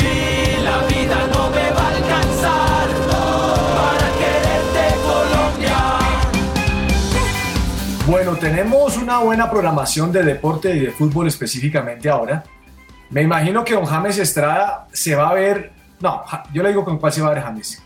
[0.00, 2.88] Y la vida no me va a alcanzar
[3.76, 5.78] para quererte Colombia.
[8.06, 12.44] Bueno, tenemos una buena programación de deporte y de fútbol específicamente ahora.
[13.10, 15.72] Me imagino que don James Estrada se va a ver.
[16.00, 17.82] No, yo le digo con cuál se va a ver James.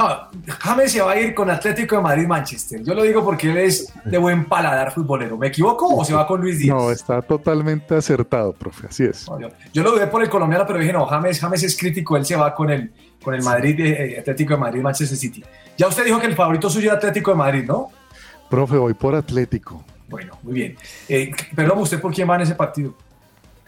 [0.00, 0.30] No,
[0.60, 2.82] James se va a ir con Atlético de Madrid-Manchester.
[2.82, 5.36] Yo lo digo porque él es de buen paladar futbolero.
[5.36, 6.74] ¿Me equivoco o se va con Luis Díaz?
[6.74, 9.26] No, está totalmente acertado, profe, así es.
[9.26, 12.24] Yo, yo lo dudé por el colombiano, pero dije, no, James, James es crítico, él
[12.24, 12.90] se va con el,
[13.22, 15.44] con el Madrid, eh, Atlético de Madrid, Manchester City.
[15.76, 17.88] Ya usted dijo que el favorito suyo era Atlético de Madrid, ¿no?
[18.48, 19.84] Profe, voy por Atlético.
[20.08, 20.76] Bueno, muy bien.
[21.10, 22.94] Eh, perdón, ¿usted por quién va en ese partido?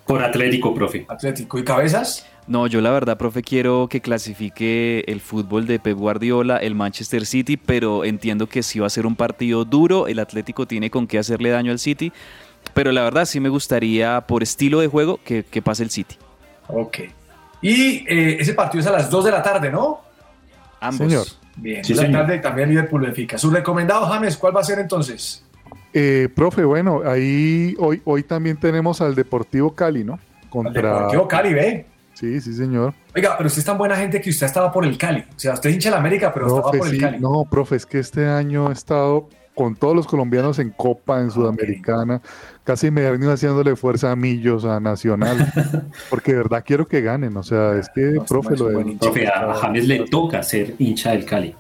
[0.07, 1.07] Por Atlético, profe.
[1.09, 1.59] Atlético.
[1.59, 2.27] ¿Y cabezas?
[2.49, 7.25] No, yo la verdad, profe, quiero que clasifique el fútbol de Pep Guardiola, el Manchester
[7.25, 10.09] City, pero entiendo que sí va a ser un partido duro.
[10.09, 12.13] El Atlético tiene con qué hacerle daño al City,
[12.75, 16.17] pero la verdad sí me gustaría, por estilo de juego, que, que pase el City.
[16.69, 16.99] Ok.
[17.63, 20.01] Y eh, ese partido es a las 2 de la tarde, ¿no?
[20.81, 20.99] Ambos.
[20.99, 21.27] Señor.
[21.55, 22.27] Bien, Sí, 2 de la señor.
[22.27, 23.39] tarde también Liverpool Benfica.
[23.39, 25.45] Su recomendado, James, ¿cuál va a ser entonces?
[25.93, 30.19] Eh, profe, bueno, ahí hoy, hoy también tenemos al Deportivo Cali, ¿no?
[30.49, 30.95] Contra...
[30.95, 31.87] Deportivo Cali, ve.
[32.15, 32.95] Sí, sí, señor.
[33.15, 35.21] Oiga, pero usted es tan buena gente que usted estaba por el Cali.
[35.21, 37.19] O sea, usted hincha la América, pero estaba por el Cali.
[37.19, 41.31] no, profe, es que este año he estado con todos los colombianos en Copa, en
[41.31, 42.23] Sudamericana,
[42.65, 45.53] casi me venido haciéndole fuerza a Millos, a Nacional,
[46.11, 48.97] porque de verdad quiero que ganen, o sea, es que, profe, lo de...
[49.01, 51.55] Profe, a James le toca ser hincha del Cali.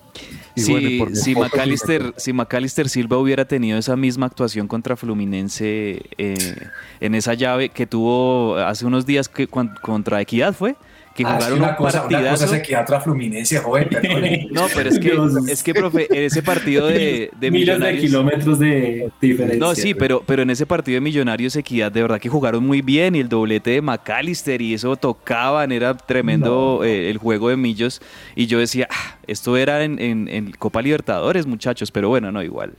[0.54, 4.68] Y Si, bueno, si, sí me McAllister, si McAllister Silva hubiera tenido esa misma actuación
[4.68, 6.56] contra Fluminense eh,
[7.00, 10.76] en esa llave que tuvo hace unos días que, cuan- contra Equidad, ¿fue?
[11.14, 12.44] Que Ah, jugaron una un cosa, una cosa partidazo.
[12.46, 14.48] es Equidad otra Fluminense, joven, perdone.
[14.52, 15.18] No, pero es que,
[15.50, 19.58] es que, profe, en ese partido de, de Miles de kilómetros de diferencia.
[19.60, 22.80] No, sí, pero, pero en ese partido de Millonarios Equidad, de verdad que jugaron muy
[22.82, 27.56] bien y el doblete de McAllister y eso tocaban, era tremendo eh, el juego de
[27.56, 28.00] Millos.
[28.34, 32.42] Y yo decía, "Ah, esto era en, en- en Copa Libertadores, muchachos, pero bueno, no,
[32.42, 32.72] igual.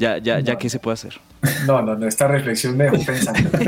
[0.00, 1.20] Ya, ya, ya, ¿qué se puede hacer?
[1.66, 3.50] No, no, no, esta reflexión me dejó pensando.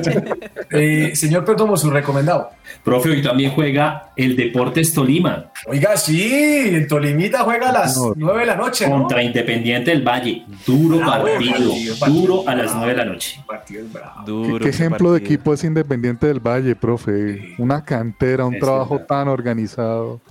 [0.75, 2.49] Eh, señor Perdomo, su recomendado.
[2.83, 6.33] Profe, hoy también juega el Deportes Tolima Oiga, sí,
[6.73, 9.01] el Tolimita juega a las 9 de la noche, ¿no?
[9.01, 10.47] contra Independiente del Valle.
[10.67, 12.21] Duro Ah, partido, partido, partido.
[12.23, 13.45] duro a las 9 de la noche.
[13.47, 14.25] Partido es bravo.
[14.25, 14.65] ¿Qué, Duro.
[14.65, 17.55] qué ejemplo de equipo es Independiente del Valle, profe?
[17.59, 19.07] Una cantera, un Es trabajo verdad.
[19.09, 20.23] tan organizado.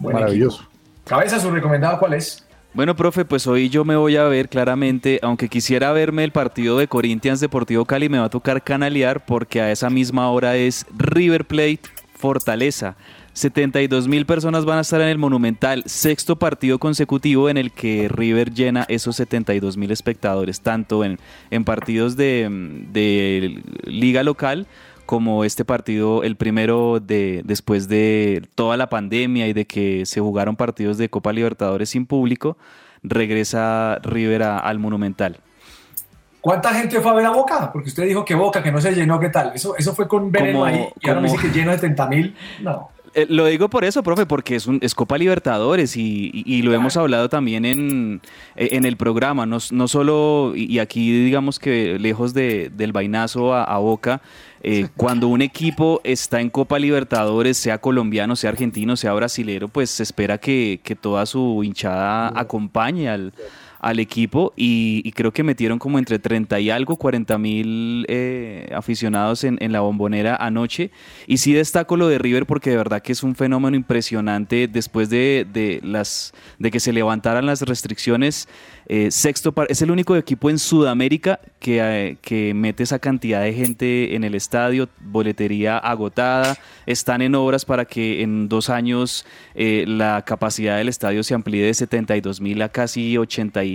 [0.00, 0.66] Buen Maravilloso.
[1.04, 2.43] Cabeza, su recomendado, ¿cuál es?
[2.74, 6.76] Bueno, profe, pues hoy yo me voy a ver claramente, aunque quisiera verme el partido
[6.76, 10.84] de Corinthians Deportivo Cali, me va a tocar canalear porque a esa misma hora es
[10.98, 11.82] River Plate
[12.16, 12.96] Fortaleza.
[13.32, 18.08] 72 mil personas van a estar en el Monumental, sexto partido consecutivo en el que
[18.08, 21.20] River llena esos 72 mil espectadores, tanto en,
[21.52, 22.48] en partidos de,
[22.92, 24.66] de liga local
[25.06, 30.20] como este partido, el primero de después de toda la pandemia y de que se
[30.20, 32.56] jugaron partidos de Copa Libertadores sin público,
[33.02, 35.38] regresa River a- al Monumental.
[36.40, 37.70] ¿Cuánta gente fue a ver a Boca?
[37.72, 39.52] Porque usted dijo que Boca, que no se llenó, ¿qué tal?
[39.54, 42.06] Eso, eso fue con veneno Como- ahí y ahora me dice que lleno de 70
[42.06, 42.34] mil.
[42.60, 42.90] No.
[43.14, 46.62] Eh, lo digo por eso, profe, porque es, un, es Copa Libertadores y, y- y
[46.62, 48.20] lo hemos hablado también en,
[48.56, 52.90] eh, en el programa, no, no solo, y y aquí digamos que lejos de- del
[52.92, 54.20] vainazo a, a Boca,
[54.66, 59.90] eh, cuando un equipo está en Copa Libertadores, sea colombiano, sea argentino, sea brasilero, pues
[59.90, 63.34] se espera que, que toda su hinchada acompañe al,
[63.84, 69.44] al equipo y, creo que metieron como entre 30 y algo, 40 mil eh, aficionados
[69.44, 70.90] en, la bombonera anoche.
[71.26, 75.10] Y sí destaco lo de River porque de verdad que es un fenómeno impresionante después
[75.10, 78.48] de, de las, de que se levantaran las restricciones.
[78.86, 83.52] eh, sexto es el único equipo en Sudamérica que, eh, que mete esa cantidad de
[83.52, 86.56] gente en el estadio, boletería agotada,
[86.86, 91.74] están en obras para que en dos años la capacidad del estadio se amplíe de
[91.74, 93.16] 72 mil a casi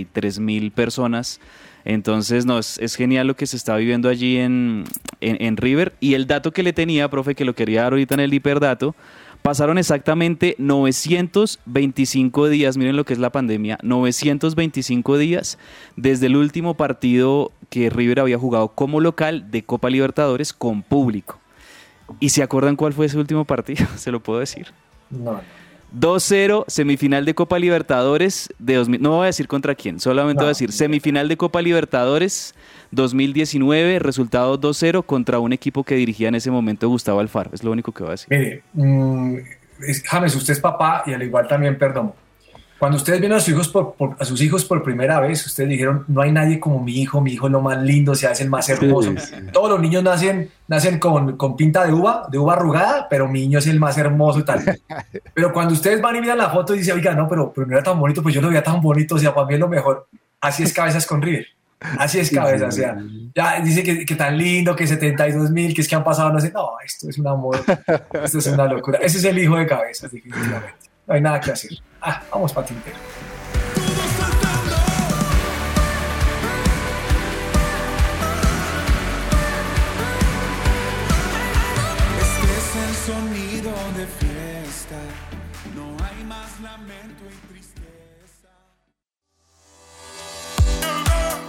[0.02, 1.40] 83 mil personas.
[1.84, 4.84] Entonces, no, es, genial lo que se está viviendo allí en,
[5.20, 5.94] en, en River.
[6.00, 8.94] Y el dato que le tenía, profe, que lo quería dar ahorita en el hiperdato,
[9.42, 15.58] pasaron exactamente 925 días, miren lo que es la pandemia, 925 días
[15.96, 21.38] desde el último partido que River había jugado como local de Copa Libertadores con público.
[22.18, 23.86] ¿Y se acuerdan cuál fue ese último partido?
[23.96, 24.68] Se lo puedo decir.
[25.10, 25.40] No.
[25.98, 29.02] 2-0, semifinal de Copa Libertadores de 2000.
[29.02, 32.54] No voy a decir contra quién, solamente voy a decir semifinal de Copa Libertadores
[32.92, 37.50] 2019, resultado 2-0 contra un equipo que dirigía en ese momento Gustavo Alfaro.
[37.52, 38.28] Es lo único que voy a decir.
[38.30, 39.36] Mire, mm,
[39.88, 42.12] es- James, usted es papá y al igual también, perdón.
[42.80, 45.68] Cuando ustedes vieron a sus hijos por, por- a sus hijos por primera vez, ustedes
[45.68, 48.42] dijeron, no hay nadie como mi hijo, mi hijo es lo más lindo, se hace
[48.44, 49.12] el más hermoso.
[49.18, 49.34] Sí, sí.
[49.52, 53.42] Todos los niños nacen, nacen con, con pinta de uva, de uva arrugada, pero mi
[53.42, 54.64] niño es el más hermoso y tal.
[55.34, 57.74] Pero cuando ustedes van y miran la foto y dicen, oiga, no, pero, pero no
[57.74, 59.68] era tan bonito, pues yo lo veía tan bonito, o sea, para mí es lo
[59.68, 60.06] mejor.
[60.40, 61.46] Así es cabezas con River.
[61.98, 62.96] Así es cabeza, o sea,
[63.34, 66.38] ya dice que, que tan lindo, que 72 mil, que es que han pasado, no
[66.40, 67.58] sé, no, esto es un amor,
[68.22, 68.98] esto es una locura.
[69.02, 70.89] Ese es el hijo de cabezas, definitivamente.
[71.06, 71.70] No hay nada que hacer.
[72.00, 72.96] Ah, vamos para Tintero.
[82.72, 84.96] El sonido de fiesta.
[85.74, 88.48] No hay más lamento y tristeza.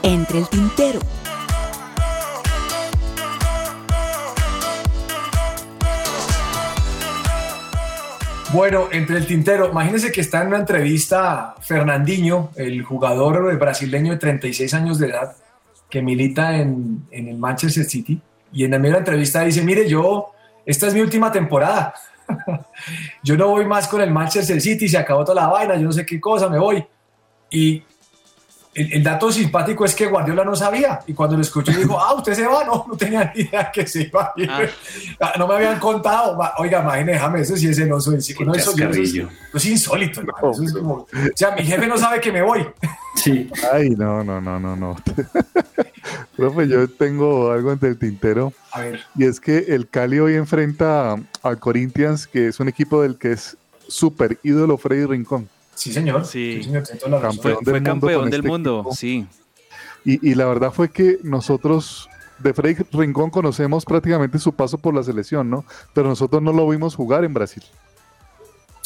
[0.01, 0.99] Entre el tintero.
[8.53, 14.17] Bueno, entre el tintero, imagínense que está en una entrevista Fernandinho, el jugador brasileño de
[14.17, 15.37] 36 años de edad,
[15.89, 18.21] que milita en, en el Manchester City,
[18.51, 20.31] y en la misma entrevista dice, mire, yo,
[20.65, 21.93] esta es mi última temporada,
[23.23, 25.91] yo no voy más con el Manchester City, se acabó toda la vaina, yo no
[25.93, 26.85] sé qué cosa, me voy.
[27.49, 27.83] Y
[28.73, 32.13] el, el dato simpático es que Guardiola no sabía, y cuando lo escuchó dijo, ah,
[32.13, 34.49] usted se va, no, no tenía ni idea que se iba a ir.
[35.19, 38.45] Ah, No me habían contado, oiga, imagínese, déjame, eso sí es el oso del ciclo,
[38.45, 41.97] no, eso, eso es, eso es insólito, eso es como, o sea, mi jefe no
[41.97, 42.65] sabe que me voy.
[43.15, 43.49] Sí.
[43.73, 44.95] Ay, no, no, no, no, no.
[46.37, 48.53] Profe, yo tengo algo entre el tintero.
[48.71, 49.01] A ver.
[49.15, 53.33] Y es que el Cali hoy enfrenta al Corinthians, que es un equipo del que
[53.33, 53.57] es
[53.87, 55.49] súper ídolo Freddy Rincón.
[55.75, 56.25] Sí, señor.
[56.25, 56.63] Sí.
[56.63, 57.41] señor, tiene toda la razón.
[57.41, 58.95] Fue, Campeón fue del mundo campeón del este mundo, equipo.
[58.95, 59.27] sí.
[60.03, 62.09] Y, y la verdad fue que nosotros
[62.39, 65.63] de Freddy Rincón conocemos prácticamente su paso por la selección, ¿no?
[65.93, 67.63] Pero nosotros no lo vimos jugar en Brasil.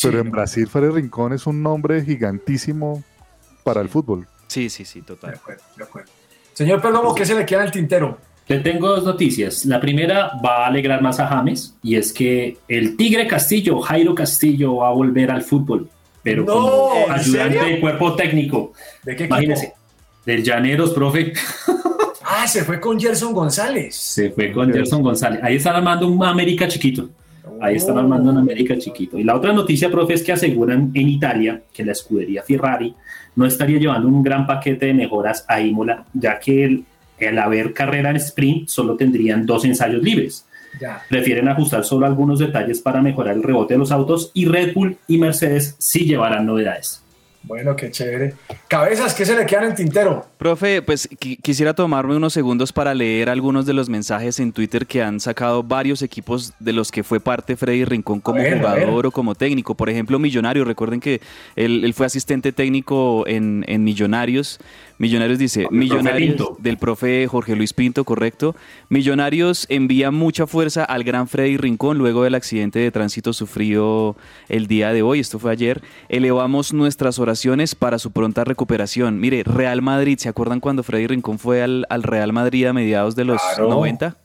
[0.01, 3.01] Pero en Brasil Freddy Rincón es un nombre gigantísimo
[3.63, 4.27] para el fútbol.
[4.47, 5.31] Sí, sí, sí, total.
[5.31, 6.11] De acuerdo, de acuerdo.
[6.53, 8.17] Señor Perdomo, ¿qué se le queda en el tintero?
[8.47, 9.65] Le tengo dos noticias.
[9.65, 14.13] La primera va a alegrar más a James y es que el Tigre Castillo, Jairo
[14.13, 15.89] Castillo, va a volver al fútbol,
[16.25, 18.73] pero No, como ¿en ayudante de cuerpo técnico.
[19.03, 19.25] ¿De qué?
[19.25, 19.73] Imagínese,
[20.25, 21.33] del Llaneros, profe.
[22.27, 23.95] Ah, se fue con Gerson González.
[23.95, 25.39] Se fue con Gerson González.
[25.43, 27.07] Ahí están armando un América chiquito.
[27.61, 29.19] Ahí están armando un América chiquito.
[29.19, 32.95] Y la otra noticia, profe, es que aseguran en Italia que la escudería Ferrari
[33.35, 36.85] no estaría llevando un gran paquete de mejoras a Imola, ya que el,
[37.19, 40.47] el haber carrera en sprint solo tendrían dos ensayos libres.
[40.79, 41.03] Ya.
[41.09, 44.97] Prefieren ajustar solo algunos detalles para mejorar el rebote de los autos y Red Bull
[45.07, 47.04] y Mercedes sí llevarán novedades.
[47.47, 48.33] Bueno, qué chévere.
[48.67, 50.25] Cabezas, ¿qué se le queda en el tintero?
[50.39, 54.87] Profe, pues qui- quisiera tomarme unos segundos para leer algunos de los mensajes en Twitter
[54.87, 59.05] que han sacado varios equipos de los que fue parte Freddy Rincón como ver, jugador
[59.05, 59.75] o como técnico.
[59.75, 61.21] Por ejemplo, Millonario, recuerden que
[61.55, 64.59] él, él fue asistente técnico en, en Millonarios.
[64.97, 68.55] Millonarios dice, el Millonarios del profe Jorge Luis Pinto, correcto.
[68.89, 74.15] Millonarios envía mucha fuerza al gran Freddy Rincón luego del accidente de tránsito sufrido
[74.49, 75.81] el día de hoy, esto fue ayer.
[76.09, 77.34] Elevamos nuestras oraciones
[77.75, 79.19] para su pronta recuperación.
[79.19, 83.15] Mire, Real Madrid, ¿se acuerdan cuando Freddy Rincón fue al, al Real Madrid a mediados
[83.15, 83.69] de los Claro.
[83.69, 84.17] 90?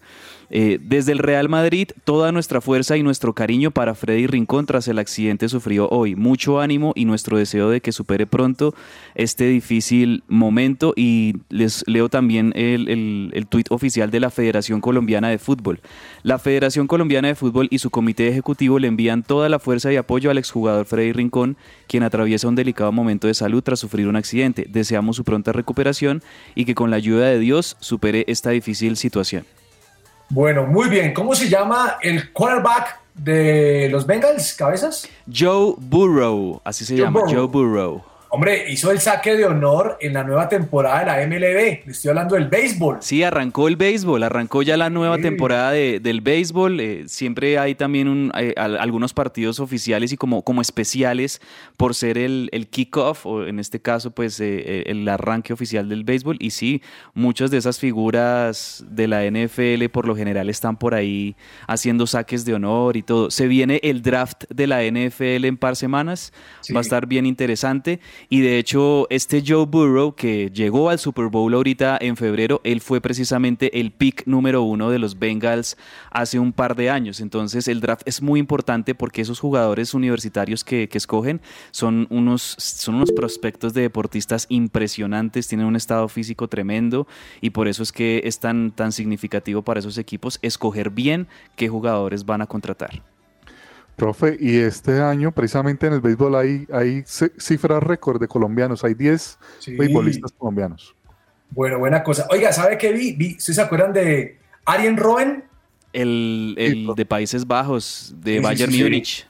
[0.52, 4.88] Eh, desde el Real Madrid, toda nuestra fuerza y nuestro cariño para Freddy Rincón tras
[4.88, 6.16] el accidente sufrido hoy.
[6.16, 8.74] Mucho ánimo y nuestro deseo de que supere pronto
[9.14, 10.92] este difícil momento.
[10.96, 15.80] Y les leo también el, el, el tuit oficial de la Federación Colombiana de Fútbol.
[16.24, 19.96] La Federación Colombiana de Fútbol y su comité ejecutivo le envían toda la fuerza y
[19.96, 24.16] apoyo al exjugador Freddy Rincón, quien atraviesa un delicado momento de salud tras sufrir un
[24.16, 24.66] accidente.
[24.68, 26.22] Deseamos su pronta recuperación
[26.56, 29.44] y que con la ayuda de Dios supere esta difícil situación.
[30.30, 31.12] Bueno, muy bien.
[31.12, 35.08] ¿Cómo se llama el quarterback de los Bengals, cabezas?
[35.32, 37.34] Joe Burrow, así se Joe llama, Burrow.
[37.34, 38.04] Joe Burrow.
[38.32, 41.84] Hombre, hizo el saque de honor en la nueva temporada de la MLB.
[41.84, 42.98] Le estoy hablando del béisbol.
[43.00, 45.22] Sí, arrancó el béisbol, arrancó ya la nueva Sí.
[45.22, 46.78] temporada de- del béisbol.
[46.80, 51.40] eh, siempre hay también un- al- algunos partidos oficiales y como, como especiales
[51.76, 55.88] por ser el, el kickoff, o en este caso, pues eh, eh, el arranque oficial
[55.88, 56.36] del béisbol.
[56.38, 56.82] Y sí,
[57.14, 61.34] muchas de esas figuras de la NFL por lo general están por ahí
[61.66, 63.30] haciendo saques de honor y todo.
[63.32, 66.72] Se viene el draft de la NFL en par semanas, Sí.
[66.72, 67.98] va a estar bien interesante.
[68.28, 72.80] Y de hecho, este Joe Burrow que llegó al Super Bowl ahorita en febrero, él
[72.80, 75.76] fue precisamente el pick número uno de los Bengals
[76.10, 77.20] hace un par de años.
[77.20, 81.40] Entonces, el draft es muy importante porque esos jugadores universitarios que, que escogen
[81.70, 87.06] son unos, son unos prospectos de deportistas impresionantes, tienen un estado físico tremendo
[87.40, 91.68] y por eso es que es tan, tan significativo para esos equipos escoger bien qué
[91.68, 93.09] jugadores van a contratar.
[94.00, 98.82] Profe, y este año precisamente en el béisbol hay, hay ci- cifras récord de colombianos,
[98.82, 99.76] hay 10 Sí.
[99.76, 100.94] beisbolistas colombianos.
[101.50, 102.26] Bueno, buena cosa.
[102.30, 103.12] Oiga, ¿sabe qué vi?
[103.12, 105.44] vi ¿Ustedes se acuerdan de Arjen Robben?
[105.92, 108.84] El, el de Países Bajos, de Sí, Bayern sí, sí.
[108.84, 109.26] Múnich.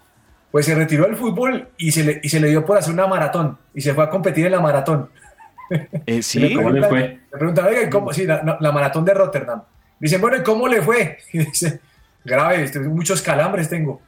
[0.53, 3.07] Pues se retiró del fútbol y se, le, y se le dio por hacer una
[3.09, 3.59] maratón.
[3.75, 5.09] Y se fue a competir en la maratón.
[6.07, 7.01] Eh, sí, le ¿Cómo le preguntan- fue?
[7.33, 8.13] Le preguntan, oiga, ¿y cómo?
[8.13, 9.63] Sí, la, no, la maratón de Rotterdam.
[9.99, 11.19] Dicen, bueno, ¿y cómo le fue?
[11.33, 11.81] Y dice,
[12.25, 14.01] grave, este, muchos calambres tengo.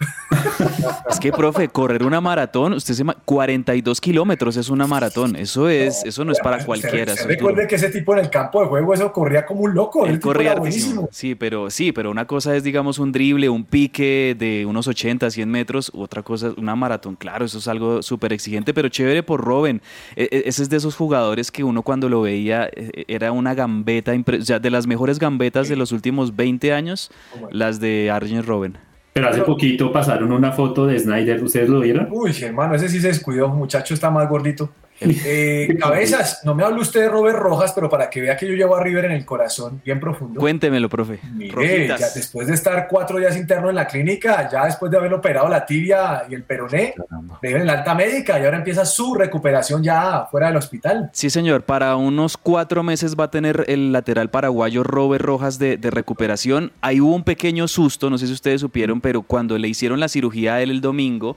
[1.10, 3.04] Es que, profe, correr una maratón, usted se...
[3.04, 5.36] ma- 42 kilómetros es una maratón.
[5.36, 7.14] Eso es, eso no es para cualquiera.
[7.26, 10.06] recuerde que ese tipo en el campo de juego, eso corría como un loco.
[10.06, 11.08] Él corría buenísimo.
[11.12, 15.30] Sí, pero sí, pero una cosa es, digamos, un drible, un pique de unos 80,
[15.30, 17.16] 100 metros, otra cosa es una maratón.
[17.16, 19.80] Claro, eso es algo súper exigente, pero chévere por Robin.
[20.16, 23.54] E- e- ese es de esos jugadores que uno cuando lo veía eh, era una
[23.54, 27.10] gambeta, o sea, de las mejores gambetas de los últimos 20 años,
[27.50, 28.78] las de Arjen Robben.
[29.12, 32.08] Pero hace poquito pasaron una foto de Snyder, ¿ustedes lo vieron?
[32.10, 34.70] Uy, hermano, ese sí se descuidó, muchacho está más gordito.
[35.04, 38.54] Eh, cabezas, no me hable usted de Robert Rojas, pero para que vea que yo
[38.54, 40.40] llevo a River en el corazón, bien profundo.
[40.40, 41.20] Cuéntemelo, profe.
[41.34, 45.14] Mire, ya después de estar cuatro días interno en la clínica, ya después de haber
[45.14, 46.94] operado la tibia y el peroné,
[47.42, 51.10] le dieron la alta médica y ahora empieza su recuperación ya fuera del hospital.
[51.12, 51.64] Sí, señor.
[51.64, 56.72] Para unos cuatro meses va a tener el lateral paraguayo Robert Rojas de, de recuperación.
[56.80, 60.08] Ahí hubo un pequeño susto, no sé si ustedes supieron, pero cuando le hicieron la
[60.08, 61.36] cirugía a él el domingo,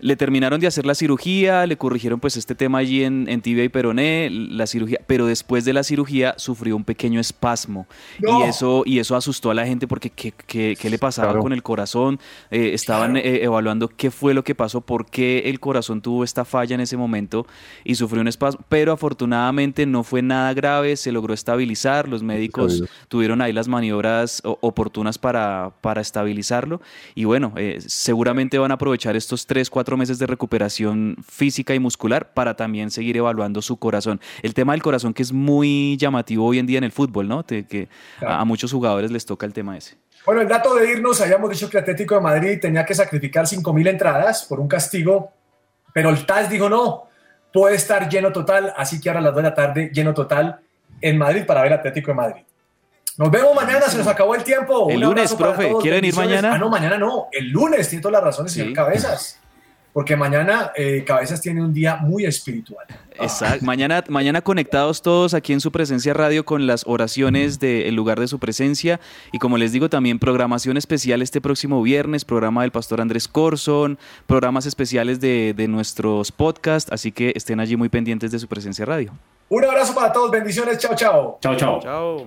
[0.00, 3.64] Le terminaron de hacer la cirugía, le corrigieron pues este tema allí en, en tibia
[3.64, 7.86] y peroné, la cirugía, pero después de la cirugía sufrió un pequeño espasmo
[8.20, 8.40] No.
[8.40, 11.42] y eso y eso asustó a la gente porque qué, qué- qué le pasaba Claro.
[11.42, 12.18] con el corazón,
[12.50, 16.44] Eh, estaban eh, evaluando qué fue lo que pasó, por qué el corazón tuvo esta
[16.44, 17.46] falla en ese momento
[17.84, 22.82] y sufrió un espasmo, pero afortunadamente no fue nada grave, se logró estabilizar, los médicos
[23.08, 26.80] tuvieron ahí las maniobras oportunas para, para estabilizarlo
[27.14, 31.78] y bueno, eh, seguramente van a aprovechar estos tres, cuatro meses de recuperación física y
[31.78, 34.20] muscular para también seguir evaluando su corazón.
[34.42, 37.44] El tema del corazón que es muy llamativo hoy en día en el fútbol, ¿no?
[37.44, 37.88] Te- que
[38.20, 39.96] a, a muchos jugadores les toca el tema ese.
[40.24, 43.88] Bueno, el dato de irnos, habíamos dicho que Atlético de Madrid tenía que sacrificar 5.000
[43.88, 45.30] entradas por un castigo,
[45.94, 47.04] pero el TAS dijo no,
[47.52, 50.58] puede estar lleno total, así que ahora a las 2 de la tarde, lleno total
[51.00, 52.42] en Madrid para ver Atlético de Madrid.
[53.18, 54.90] Nos vemos mañana, se nos acabó el tiempo.
[54.90, 56.54] El Un lunes, profe, ¿quieren ir mañana?
[56.54, 58.74] Ah, no, mañana no, el lunes, tiene todas las razones, señor Sí.
[58.74, 59.40] Cabezas,
[59.96, 62.84] porque mañana eh, Cabezas tiene un día muy espiritual.
[63.18, 63.64] Exacto.
[63.64, 68.28] Mañana, mañana conectados todos aquí en su presencia radio con las oraciones del lugar de
[68.28, 69.00] su presencia.
[69.32, 73.98] Y como les digo, también programación especial este próximo viernes, programa del pastor Andrés Corson,
[74.26, 76.92] programas especiales de, de nuestros podcasts.
[76.92, 79.14] Así que estén allí muy pendientes de su presencia radio.
[79.48, 81.38] Un abrazo para todos, bendiciones, chao, chao.
[81.40, 81.80] Chao, chao.
[81.80, 82.26] Chao.